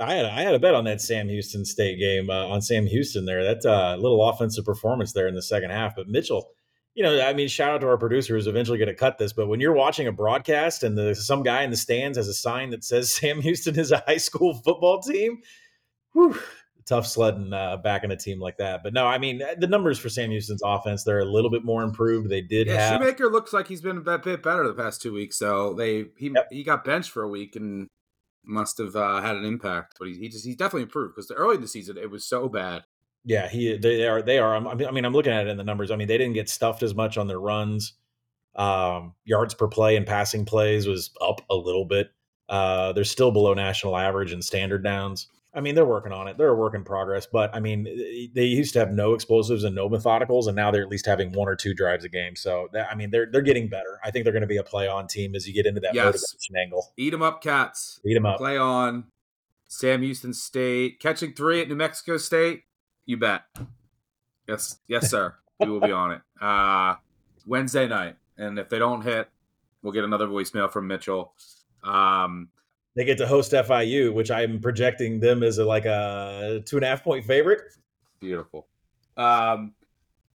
I 0.00 0.14
had 0.14 0.26
I 0.26 0.42
had 0.42 0.54
a 0.54 0.58
bet 0.58 0.74
on 0.74 0.84
that 0.84 1.00
Sam 1.00 1.28
Houston 1.28 1.64
State 1.64 1.98
game 1.98 2.30
uh, 2.30 2.46
on 2.46 2.62
Sam 2.62 2.86
Houston 2.86 3.24
there. 3.24 3.42
That's 3.42 3.64
a 3.64 3.96
little 3.96 4.28
offensive 4.28 4.64
performance 4.64 5.12
there 5.12 5.26
in 5.26 5.34
the 5.34 5.42
second 5.42 5.70
half. 5.70 5.96
But 5.96 6.08
Mitchell, 6.08 6.50
you 6.94 7.02
know, 7.02 7.20
I 7.20 7.32
mean, 7.32 7.48
shout 7.48 7.72
out 7.72 7.80
to 7.80 7.88
our 7.88 7.98
producer 7.98 8.34
who's 8.34 8.46
eventually 8.46 8.78
going 8.78 8.88
to 8.88 8.94
cut 8.94 9.18
this. 9.18 9.32
But 9.32 9.48
when 9.48 9.60
you're 9.60 9.72
watching 9.72 10.06
a 10.06 10.12
broadcast 10.12 10.82
and 10.82 10.96
the, 10.96 11.14
some 11.14 11.42
guy 11.42 11.62
in 11.62 11.70
the 11.70 11.76
stands 11.76 12.16
has 12.16 12.28
a 12.28 12.34
sign 12.34 12.70
that 12.70 12.84
says 12.84 13.12
Sam 13.14 13.40
Houston 13.40 13.78
is 13.78 13.92
a 13.92 14.02
high 14.06 14.16
school 14.16 14.54
football 14.54 15.00
team, 15.00 15.38
whew, 16.12 16.38
tough 16.86 17.06
sledding 17.06 17.52
uh, 17.52 17.76
back 17.76 18.04
in 18.04 18.10
a 18.10 18.16
team 18.16 18.40
like 18.40 18.56
that. 18.58 18.82
But 18.82 18.94
no, 18.94 19.06
I 19.06 19.18
mean, 19.18 19.42
the 19.58 19.66
numbers 19.66 19.98
for 19.98 20.08
Sam 20.08 20.30
Houston's 20.30 20.62
offense 20.64 21.04
they're 21.04 21.20
a 21.20 21.24
little 21.24 21.50
bit 21.50 21.64
more 21.64 21.82
improved. 21.82 22.30
They 22.30 22.40
did 22.40 22.66
Yeah, 22.66 22.90
have 22.90 23.00
Shoemaker 23.00 23.30
looks 23.30 23.52
like 23.52 23.66
he's 23.66 23.82
been 23.82 23.98
a 23.98 24.18
bit 24.18 24.42
better 24.42 24.66
the 24.66 24.74
past 24.74 25.02
two 25.02 25.12
weeks. 25.12 25.38
So 25.38 25.74
they 25.74 26.06
he 26.16 26.34
he 26.50 26.64
got 26.64 26.84
benched 26.84 27.10
for 27.10 27.22
a 27.22 27.28
week 27.28 27.56
and 27.56 27.88
must 28.48 28.78
have 28.78 28.96
uh, 28.96 29.20
had 29.20 29.36
an 29.36 29.44
impact. 29.44 29.96
But 29.98 30.08
he, 30.08 30.14
he 30.14 30.28
just 30.28 30.44
he's 30.44 30.56
definitely 30.56 30.82
improved 30.82 31.14
because 31.14 31.30
early 31.30 31.56
in 31.56 31.60
the 31.60 31.68
season 31.68 31.96
it 31.96 32.10
was 32.10 32.24
so 32.24 32.48
bad. 32.48 32.84
Yeah, 33.24 33.48
he 33.48 33.76
they 33.76 34.06
are 34.06 34.22
they 34.22 34.38
are. 34.38 34.54
I 34.54 34.90
mean, 34.90 35.04
I'm 35.04 35.12
looking 35.12 35.32
at 35.32 35.46
it 35.46 35.50
in 35.50 35.56
the 35.56 35.64
numbers. 35.64 35.90
I 35.90 35.96
mean, 35.96 36.08
they 36.08 36.18
didn't 36.18 36.34
get 36.34 36.48
stuffed 36.48 36.82
as 36.82 36.94
much 36.94 37.18
on 37.18 37.28
their 37.28 37.40
runs. 37.40 37.94
Um, 38.54 39.14
yards 39.24 39.54
per 39.54 39.68
play 39.68 39.96
and 39.96 40.06
passing 40.06 40.44
plays 40.44 40.86
was 40.86 41.10
up 41.20 41.42
a 41.50 41.54
little 41.54 41.84
bit. 41.84 42.10
Uh, 42.48 42.92
they're 42.92 43.04
still 43.04 43.30
below 43.30 43.54
national 43.54 43.96
average 43.96 44.32
in 44.32 44.40
standard 44.40 44.82
downs. 44.82 45.28
I 45.58 45.60
mean, 45.60 45.74
they're 45.74 45.84
working 45.84 46.12
on 46.12 46.28
it. 46.28 46.38
They're 46.38 46.50
a 46.50 46.54
work 46.54 46.74
in 46.74 46.84
progress. 46.84 47.26
But 47.26 47.52
I 47.52 47.58
mean, 47.58 47.82
they 48.32 48.44
used 48.44 48.74
to 48.74 48.78
have 48.78 48.92
no 48.92 49.12
explosives 49.12 49.64
and 49.64 49.74
no 49.74 49.88
methodicals, 49.88 50.46
and 50.46 50.54
now 50.54 50.70
they're 50.70 50.82
at 50.82 50.88
least 50.88 51.04
having 51.04 51.32
one 51.32 51.48
or 51.48 51.56
two 51.56 51.74
drives 51.74 52.04
a 52.04 52.08
game. 52.08 52.36
So 52.36 52.68
that, 52.72 52.88
I 52.88 52.94
mean, 52.94 53.10
they're 53.10 53.26
they're 53.30 53.42
getting 53.42 53.68
better. 53.68 53.98
I 54.04 54.12
think 54.12 54.22
they're 54.22 54.32
going 54.32 54.42
to 54.42 54.46
be 54.46 54.58
a 54.58 54.62
play 54.62 54.86
on 54.86 55.08
team 55.08 55.34
as 55.34 55.48
you 55.48 55.52
get 55.52 55.66
into 55.66 55.80
that 55.80 55.94
Yes. 55.94 56.04
motivation 56.04 56.56
angle. 56.56 56.92
Eat 56.96 57.12
'em 57.12 57.22
up, 57.22 57.42
cats. 57.42 58.00
Eat 58.06 58.14
them 58.14 58.24
up. 58.24 58.38
Play 58.38 58.56
on. 58.56 59.06
Sam 59.66 60.02
Houston 60.02 60.32
State 60.32 61.00
catching 61.00 61.32
three 61.34 61.60
at 61.60 61.68
New 61.68 61.74
Mexico 61.74 62.18
State. 62.18 62.62
You 63.04 63.16
bet. 63.16 63.42
Yes, 64.46 64.78
yes, 64.86 65.10
sir. 65.10 65.34
we 65.60 65.68
will 65.68 65.80
be 65.80 65.90
on 65.90 66.12
it. 66.12 66.20
Uh, 66.40 66.94
Wednesday 67.46 67.88
night, 67.88 68.14
and 68.36 68.60
if 68.60 68.68
they 68.68 68.78
don't 68.78 69.02
hit, 69.02 69.28
we'll 69.82 69.92
get 69.92 70.04
another 70.04 70.28
voicemail 70.28 70.70
from 70.70 70.86
Mitchell. 70.86 71.32
Um, 71.82 72.50
They 72.96 73.04
get 73.04 73.18
to 73.18 73.26
host 73.26 73.52
FIU, 73.52 74.12
which 74.12 74.30
I'm 74.30 74.60
projecting 74.60 75.20
them 75.20 75.42
as 75.42 75.58
a, 75.58 75.64
like 75.64 75.84
a 75.84 76.62
two 76.64 76.76
and 76.76 76.84
a 76.84 76.88
half 76.88 77.04
point 77.04 77.24
favorite. 77.24 77.60
Beautiful. 78.20 78.66
Um, 79.16 79.74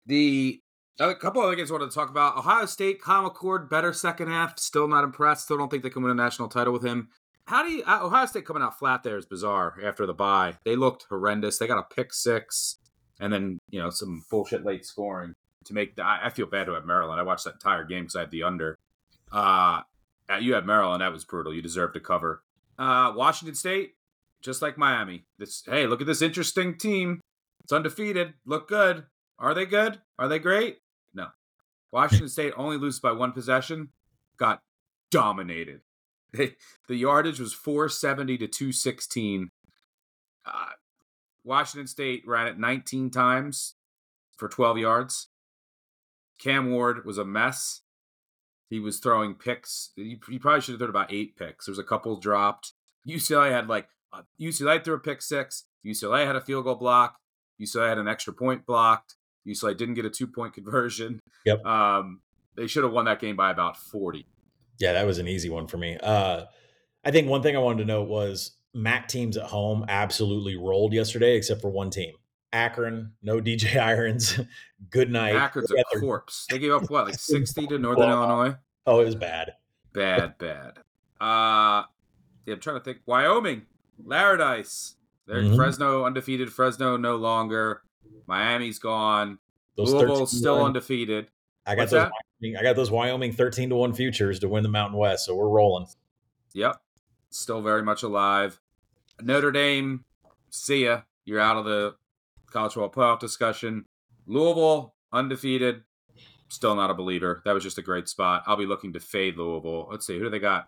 the 0.05 0.61
a 0.99 1.15
couple 1.15 1.41
other 1.41 1.55
games 1.55 1.71
I 1.71 1.75
wanted 1.75 1.89
to 1.89 1.95
talk 1.95 2.09
about. 2.09 2.37
Ohio 2.37 2.65
State, 2.65 3.01
Kyle 3.01 3.29
McCord, 3.29 3.69
better 3.69 3.93
second 3.93 4.27
half. 4.27 4.59
Still 4.59 4.87
not 4.87 5.03
impressed. 5.03 5.45
Still 5.45 5.57
don't 5.57 5.69
think 5.69 5.83
they 5.83 5.89
can 5.89 6.03
win 6.03 6.11
a 6.11 6.15
national 6.15 6.49
title 6.49 6.73
with 6.73 6.83
him. 6.83 7.09
How 7.45 7.63
do 7.63 7.71
you 7.71 7.83
uh, 7.83 8.05
Ohio 8.05 8.25
State 8.25 8.45
coming 8.45 8.61
out 8.61 8.77
flat 8.77 9.03
there 9.03 9.17
is 9.17 9.25
bizarre 9.25 9.75
after 9.83 10.05
the 10.05 10.13
bye. 10.13 10.55
They 10.65 10.75
looked 10.75 11.05
horrendous. 11.09 11.57
They 11.57 11.67
got 11.67 11.79
a 11.79 11.95
pick 11.95 12.13
six, 12.13 12.77
and 13.19 13.33
then 13.33 13.59
you 13.69 13.79
know 13.79 13.89
some 13.89 14.23
bullshit 14.29 14.65
late 14.65 14.85
scoring 14.85 15.33
to 15.65 15.73
make. 15.73 15.95
The, 15.95 16.03
I, 16.03 16.25
I 16.25 16.29
feel 16.29 16.45
bad 16.45 16.65
to 16.65 16.73
have 16.73 16.85
Maryland. 16.85 17.19
I 17.19 17.23
watched 17.23 17.45
that 17.45 17.55
entire 17.55 17.85
game 17.85 18.03
because 18.03 18.15
I 18.17 18.21
had 18.21 18.31
the 18.31 18.43
under. 18.43 18.77
Uh, 19.31 19.81
you 20.37 20.53
had 20.53 20.65
Maryland. 20.65 21.01
That 21.01 21.11
was 21.11 21.25
brutal. 21.25 21.53
You 21.53 21.61
deserve 21.61 21.93
to 21.93 21.99
cover. 21.99 22.43
Uh, 22.77 23.13
Washington 23.15 23.55
State, 23.55 23.95
just 24.41 24.61
like 24.61 24.77
Miami. 24.77 25.25
This 25.37 25.63
hey, 25.65 25.87
look 25.87 26.01
at 26.01 26.07
this 26.07 26.21
interesting 26.21 26.77
team. 26.77 27.21
It's 27.63 27.73
undefeated. 27.73 28.33
Look 28.45 28.67
good. 28.67 29.05
Are 29.37 29.53
they 29.53 29.65
good? 29.65 29.99
Are 30.17 30.27
they 30.27 30.39
great? 30.39 30.77
No. 31.13 31.27
Washington 31.91 32.29
State 32.29 32.53
only 32.55 32.77
loses 32.77 32.99
by 32.99 33.11
one 33.11 33.31
possession. 33.31 33.89
Got 34.37 34.61
dominated. 35.11 35.81
The 36.87 36.95
yardage 36.95 37.39
was 37.39 37.53
470 37.53 38.37
to 38.37 38.47
216. 38.47 39.49
Uh, 40.45 40.51
Washington 41.43 41.87
State 41.87 42.23
ran 42.27 42.47
it 42.47 42.59
19 42.59 43.09
times 43.09 43.75
for 44.37 44.47
12 44.47 44.77
yards. 44.77 45.27
Cam 46.39 46.71
Ward 46.71 47.05
was 47.05 47.17
a 47.17 47.25
mess. 47.25 47.81
He 48.69 48.79
was 48.79 48.99
throwing 48.99 49.33
picks. 49.33 49.91
He, 49.95 50.19
he 50.29 50.39
probably 50.39 50.61
should 50.61 50.73
have 50.73 50.79
thrown 50.79 50.89
about 50.91 51.11
eight 51.11 51.35
picks. 51.35 51.65
There 51.65 51.71
was 51.71 51.79
a 51.79 51.83
couple 51.83 52.19
dropped. 52.19 52.73
UCLA 53.07 53.51
had 53.51 53.67
like 53.67 53.87
uh, 54.13 54.21
UCLA 54.39 54.83
threw 54.83 54.95
a 54.95 54.99
pick 54.99 55.21
six. 55.21 55.65
UCLA 55.85 56.25
had 56.25 56.35
a 56.35 56.41
field 56.41 56.65
goal 56.65 56.75
block. 56.75 57.17
UCLA 57.59 57.89
had 57.89 57.97
an 57.97 58.07
extra 58.07 58.33
point 58.33 58.65
blocked. 58.65 59.15
UCLA 59.47 59.75
didn't 59.75 59.95
get 59.95 60.05
a 60.05 60.09
two 60.09 60.27
point 60.27 60.53
conversion. 60.53 61.19
Yep. 61.45 61.65
Um, 61.65 62.21
they 62.55 62.67
should 62.67 62.83
have 62.83 62.93
won 62.93 63.05
that 63.05 63.19
game 63.19 63.35
by 63.35 63.51
about 63.51 63.77
40. 63.77 64.27
Yeah, 64.79 64.93
that 64.93 65.05
was 65.05 65.17
an 65.17 65.27
easy 65.27 65.49
one 65.49 65.67
for 65.67 65.77
me. 65.77 65.97
Uh, 66.01 66.45
I 67.03 67.11
think 67.11 67.27
one 67.27 67.41
thing 67.41 67.55
I 67.55 67.59
wanted 67.59 67.79
to 67.79 67.85
note 67.85 68.07
was 68.07 68.51
MAC 68.73 69.07
teams 69.07 69.37
at 69.37 69.45
home 69.45 69.85
absolutely 69.87 70.55
rolled 70.55 70.93
yesterday, 70.93 71.35
except 71.35 71.61
for 71.61 71.69
one 71.69 71.89
team. 71.89 72.13
Akron, 72.53 73.13
no 73.21 73.39
DJ 73.39 73.75
Irons. 73.81 74.39
Good 74.89 75.11
night. 75.11 75.35
Akron's 75.35 75.71
a 75.71 75.75
their- 75.91 76.01
corpse. 76.01 76.45
They 76.49 76.59
gave 76.59 76.71
up 76.71 76.89
what, 76.89 77.05
like 77.05 77.13
60 77.19 77.67
to 77.67 77.77
Northern 77.79 78.07
Well, 78.09 78.23
Illinois? 78.23 78.55
Oh, 78.85 79.01
it 79.01 79.05
was 79.05 79.15
bad. 79.15 79.53
Bad, 79.93 80.37
bad. 80.37 80.79
Uh 81.21 81.83
yeah, 82.45 82.53
I'm 82.55 82.59
trying 82.59 82.77
to 82.77 82.83
think. 82.83 82.99
Wyoming, 83.05 83.63
Laradice. 84.03 84.95
They're 85.27 85.41
Mhm. 85.43 85.55
Fresno 85.55 86.05
undefeated. 86.05 86.51
Fresno 86.51 86.97
no 86.97 87.17
longer. 87.17 87.83
Miami's 88.25 88.79
gone. 88.79 89.37
Those 89.77 89.93
Louisville's 89.93 90.35
still 90.37 90.57
one- 90.57 90.67
undefeated. 90.67 91.27
I 91.67 91.75
got 91.75 91.81
What's 91.83 91.91
those. 91.91 92.09
Wyoming, 92.41 92.57
I 92.57 92.63
got 92.63 92.75
those 92.75 92.89
Wyoming 92.89 93.33
thirteen 93.33 93.69
to 93.69 93.75
one 93.75 93.93
futures 93.93 94.39
to 94.39 94.47
win 94.49 94.63
the 94.63 94.69
Mountain 94.69 94.97
West, 94.97 95.25
so 95.25 95.35
we're 95.35 95.49
rolling. 95.49 95.85
Yep. 96.53 96.81
Still 97.29 97.61
very 97.61 97.83
much 97.83 98.01
alive. 98.01 98.59
Notre 99.21 99.51
Dame, 99.51 100.05
see 100.49 100.85
ya. 100.85 101.01
You're 101.25 101.39
out 101.41 101.57
of 101.57 101.65
the 101.65 101.95
college 102.51 102.73
football 102.73 102.91
playoff 102.91 103.19
discussion. 103.19 103.85
Louisville, 104.25 104.95
undefeated. 105.11 105.83
Still 106.49 106.75
not 106.75 106.89
a 106.89 106.93
believer. 106.95 107.41
That 107.45 107.53
was 107.53 107.63
just 107.63 107.77
a 107.77 107.81
great 107.83 108.07
spot. 108.09 108.43
I'll 108.47 108.57
be 108.57 108.65
looking 108.65 108.93
to 108.93 108.99
fade 108.99 109.37
Louisville. 109.37 109.87
Let's 109.91 110.07
see. 110.07 110.17
Who 110.17 110.23
do 110.25 110.29
they 110.29 110.39
got? 110.39 110.67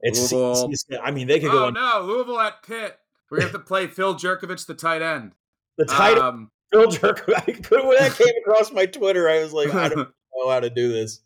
It's, 0.00 0.30
Louisville. 0.32 0.70
it's- 0.70 0.86
I 1.02 1.10
mean, 1.10 1.26
they 1.26 1.40
could 1.40 1.50
go 1.50 1.64
Oh 1.64 1.66
on 1.66 1.74
no, 1.74 2.02
Louisville 2.04 2.38
at 2.40 2.62
Pitt. 2.62 2.96
We're 3.30 3.38
gonna 3.38 3.50
have 3.50 3.60
to 3.60 3.66
play 3.66 3.88
Phil 3.88 4.14
Jurkovec, 4.14 4.64
the 4.66 4.74
tight 4.74 5.02
end. 5.02 5.32
the 5.78 5.84
title. 5.84 6.22
Um, 6.22 6.50
Phil 6.70 6.88
Jerk. 6.90 7.26
when 7.26 7.36
that 7.46 8.14
came 8.16 8.34
across 8.46 8.70
my 8.72 8.86
Twitter, 8.86 9.28
I 9.28 9.40
was 9.42 9.52
like, 9.52 9.74
I 9.74 9.88
don't 9.88 10.08
know 10.36 10.48
how 10.50 10.60
to 10.60 10.70
do 10.70 10.92
this. 10.92 11.20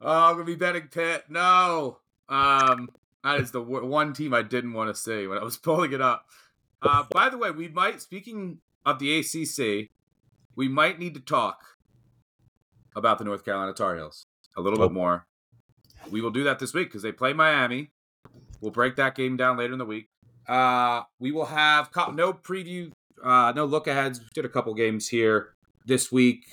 Oh, 0.00 0.26
I'm 0.28 0.34
gonna 0.34 0.44
be 0.44 0.54
betting 0.54 0.88
Pitt. 0.90 1.24
No, 1.28 1.98
um, 2.30 2.88
that 3.24 3.40
is 3.40 3.50
the 3.50 3.60
w- 3.60 3.84
one 3.84 4.12
team 4.14 4.32
I 4.32 4.42
didn't 4.42 4.72
want 4.72 4.88
to 4.94 4.98
see 5.00 5.26
when 5.26 5.36
I 5.38 5.42
was 5.44 5.56
pulling 5.58 5.92
it 5.92 6.00
up. 6.00 6.24
Uh, 6.80 7.04
by 7.10 7.28
the 7.28 7.36
way, 7.36 7.50
we 7.50 7.68
might. 7.68 8.00
Speaking 8.00 8.58
of 8.94 8.98
the 8.98 9.18
ACC, 9.18 9.90
we 10.56 10.68
might 10.68 10.98
need 10.98 11.14
to 11.14 11.20
talk 11.20 11.76
about 12.96 13.18
the 13.18 13.24
North 13.24 13.44
Carolina 13.44 13.72
Tar 13.72 13.96
Heels 13.96 14.26
a 14.56 14.60
little 14.60 14.80
Oh. 14.82 14.88
bit 14.88 14.92
more. 14.94 15.26
We 16.10 16.20
will 16.20 16.30
do 16.30 16.44
that 16.44 16.58
this 16.58 16.72
week 16.74 16.88
because 16.88 17.02
they 17.02 17.12
play 17.12 17.32
Miami. 17.32 17.90
We'll 18.60 18.72
break 18.72 18.96
that 18.96 19.14
game 19.14 19.36
down 19.36 19.56
later 19.56 19.72
in 19.72 19.78
the 19.78 19.84
week. 19.84 20.08
Uh, 20.48 21.02
we 21.18 21.30
will 21.30 21.46
have 21.46 21.92
co- 21.92 22.10
no 22.10 22.32
preview, 22.32 22.90
uh, 23.22 23.52
no 23.54 23.64
look 23.66 23.86
aheads. 23.86 24.20
We 24.20 24.26
did 24.34 24.44
a 24.44 24.48
couple 24.48 24.72
games 24.74 25.08
here 25.08 25.54
this 25.84 26.10
week 26.10 26.44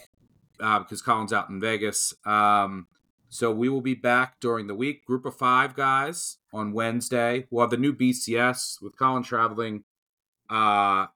uh, 0.60 0.80
because 0.80 1.02
Collin's 1.02 1.34
out 1.34 1.50
in 1.50 1.60
Vegas. 1.60 2.13
Um, 2.26 2.88
so 3.30 3.52
we 3.52 3.69
will 3.69 3.82
be 3.82 3.95
back 3.95 4.39
during 4.39 4.67
the 4.67 4.76
week. 4.76 5.06
Group 5.06 5.26
of 5.26 5.36
five 5.36 5.76
guys 5.76 6.38
on 6.54 6.74
Wednesday. 6.74 7.48
We'll 7.50 7.63
have 7.63 7.71
the 7.71 7.78
new 7.78 7.93
BCS 7.93 8.82
with 8.82 8.95
Collin 8.98 9.24
traveling. 9.24 9.84
Uh, 10.50 11.07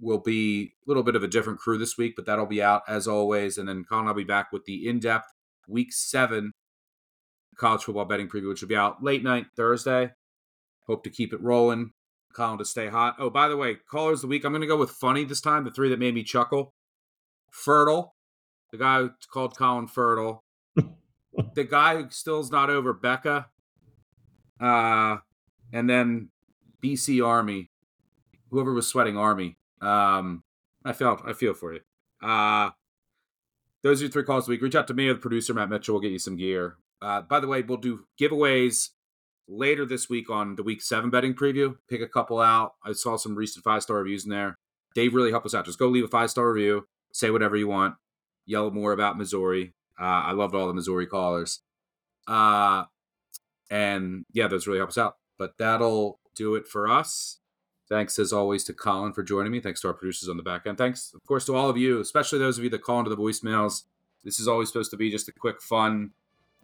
will 0.00 0.18
be 0.18 0.74
a 0.86 0.88
little 0.88 1.02
bit 1.02 1.16
of 1.16 1.22
a 1.22 1.28
different 1.28 1.58
crew 1.58 1.78
this 1.78 1.98
week, 1.98 2.14
but 2.16 2.26
that'll 2.26 2.46
be 2.46 2.62
out 2.62 2.82
as 2.88 3.08
always. 3.08 3.58
And 3.58 3.68
then 3.68 3.84
Collin 3.84 4.06
I'll 4.06 4.14
be 4.14 4.24
back 4.24 4.52
with 4.52 4.64
the 4.64 4.88
in-depth 4.88 5.32
week 5.66 5.92
seven 5.92 6.52
college 7.56 7.82
football 7.82 8.04
betting 8.04 8.28
preview, 8.28 8.48
which 8.48 8.62
will 8.62 8.68
be 8.68 8.76
out 8.76 9.02
late 9.02 9.22
night 9.22 9.46
Thursday. 9.56 10.12
Hope 10.86 11.04
to 11.04 11.10
keep 11.10 11.32
it 11.32 11.42
rolling. 11.42 11.92
Collin 12.32 12.58
to 12.58 12.64
stay 12.64 12.88
hot. 12.88 13.16
Oh, 13.18 13.30
by 13.30 13.48
the 13.48 13.56
way, 13.56 13.74
callers 13.90 14.18
of 14.18 14.22
the 14.22 14.26
week. 14.28 14.44
I'm 14.44 14.52
going 14.52 14.62
to 14.62 14.66
go 14.66 14.76
with 14.76 14.90
funny 14.90 15.24
this 15.24 15.40
time. 15.40 15.64
The 15.64 15.70
three 15.70 15.88
that 15.90 15.98
made 15.98 16.14
me 16.14 16.22
chuckle. 16.22 16.72
Fertile, 17.50 18.14
the 18.70 18.78
guy 18.78 19.00
who 19.00 19.10
called 19.30 19.56
Collin 19.56 19.88
Fertile. 19.88 20.44
the 20.76 21.64
guy 21.64 21.96
who 21.96 22.10
still's 22.10 22.52
not 22.52 22.70
over 22.70 22.92
Becca. 22.92 23.48
Uh, 24.60 25.16
and 25.72 25.88
then 25.88 26.30
BC 26.82 27.26
Army, 27.26 27.70
whoever 28.50 28.72
was 28.72 28.86
sweating 28.86 29.16
Army. 29.16 29.56
Um, 29.80 30.42
I 30.84 30.92
felt 30.92 31.22
I 31.26 31.32
feel 31.32 31.54
for 31.54 31.74
you. 31.74 31.80
Uh, 32.22 32.70
those 33.82 34.00
are 34.00 34.04
your 34.04 34.12
three 34.12 34.24
calls 34.24 34.48
a 34.48 34.50
week. 34.50 34.62
Reach 34.62 34.74
out 34.74 34.88
to 34.88 34.94
me 34.94 35.08
or 35.08 35.14
the 35.14 35.20
producer 35.20 35.54
Matt 35.54 35.70
Mitchell. 35.70 35.94
We'll 35.94 36.02
get 36.02 36.12
you 36.12 36.18
some 36.18 36.36
gear. 36.36 36.76
Uh, 37.00 37.22
by 37.22 37.40
the 37.40 37.46
way, 37.46 37.62
we'll 37.62 37.78
do 37.78 38.04
giveaways 38.20 38.88
later 39.46 39.86
this 39.86 40.08
week 40.08 40.28
on 40.28 40.56
the 40.56 40.62
week 40.62 40.82
seven 40.82 41.10
betting 41.10 41.34
preview. 41.34 41.76
Pick 41.88 42.00
a 42.00 42.08
couple 42.08 42.40
out. 42.40 42.74
I 42.84 42.92
saw 42.92 43.16
some 43.16 43.34
recent 43.34 43.64
five 43.64 43.82
star 43.82 43.98
reviews 43.98 44.24
in 44.24 44.30
there. 44.30 44.58
Dave 44.94 45.14
really 45.14 45.30
helped 45.30 45.46
us 45.46 45.54
out. 45.54 45.64
Just 45.64 45.78
go 45.78 45.88
leave 45.88 46.04
a 46.04 46.08
five 46.08 46.30
star 46.30 46.52
review, 46.52 46.86
say 47.12 47.30
whatever 47.30 47.56
you 47.56 47.68
want, 47.68 47.94
yell 48.46 48.70
more 48.70 48.92
about 48.92 49.16
Missouri. 49.16 49.74
Uh, 50.00 50.04
I 50.04 50.32
loved 50.32 50.54
all 50.54 50.66
the 50.66 50.74
Missouri 50.74 51.06
callers. 51.06 51.60
Uh, 52.26 52.84
and 53.70 54.24
yeah, 54.32 54.48
those 54.48 54.66
really 54.66 54.78
help 54.78 54.90
us 54.90 54.98
out. 54.98 55.16
But 55.38 55.58
that'll 55.58 56.20
do 56.34 56.54
it 56.54 56.66
for 56.66 56.88
us. 56.88 57.38
Thanks 57.88 58.18
as 58.18 58.32
always 58.32 58.64
to 58.64 58.74
Collin 58.74 59.12
for 59.12 59.22
joining 59.22 59.50
me. 59.50 59.60
Thanks 59.60 59.80
to 59.80 59.88
our 59.88 59.94
producers 59.94 60.28
on 60.28 60.36
the 60.36 60.42
back 60.42 60.66
end. 60.66 60.76
Thanks, 60.76 61.12
of 61.14 61.24
course, 61.26 61.46
to 61.46 61.56
all 61.56 61.70
of 61.70 61.76
you, 61.76 62.00
especially 62.00 62.38
those 62.38 62.58
of 62.58 62.64
you 62.64 62.70
that 62.70 62.82
call 62.82 62.98
into 62.98 63.10
the 63.10 63.16
voicemails. 63.16 63.84
This 64.24 64.38
is 64.38 64.46
always 64.46 64.68
supposed 64.68 64.90
to 64.90 64.96
be 64.96 65.10
just 65.10 65.28
a 65.28 65.32
quick, 65.32 65.62
fun, 65.62 66.10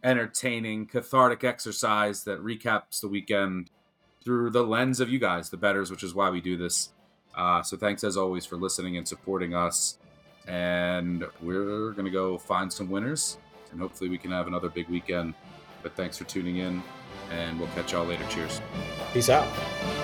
entertaining, 0.03 0.87
cathartic 0.87 1.43
exercise 1.43 2.25
that 2.25 2.41
recaps 2.41 3.01
the 3.01 3.09
weekend 3.09 3.71
through 4.23 4.51
the 4.51 4.63
lens 4.63 5.01
of 5.01 5.09
you 5.09 5.19
guys, 5.19 5.49
the 5.49 5.57
betters, 5.57 5.91
which 5.91 6.03
is 6.03 6.15
why 6.15 6.29
we 6.29 6.41
do 6.41 6.57
this. 6.57 6.91
Uh, 7.35 7.63
so 7.63 7.77
thanks 7.77 8.05
as 8.05 8.17
always 8.17 8.45
for 8.45 8.57
listening 8.57 8.97
and 8.97 9.09
supporting 9.09 9.55
us. 9.55 9.99
And 10.47 11.25
we're 11.41 11.93
going 11.93 12.05
to 12.05 12.11
go 12.11 12.37
find 12.37 12.71
some 12.71 12.91
winners 12.91 13.39
and 13.73 13.81
hopefully 13.81 14.11
we 14.11 14.19
can 14.19 14.31
have 14.31 14.47
another 14.47 14.69
big 14.69 14.89
weekend. 14.89 15.35
But 15.83 15.97
thanks 15.97 16.19
for 16.19 16.25
tuning 16.25 16.59
in 16.59 16.83
and 17.31 17.59
we'll 17.59 17.69
catch 17.69 17.93
y'all 17.93 18.05
later. 18.05 18.25
Cheers. 18.29 18.61
Peace 19.13 19.31
out. 19.31 20.04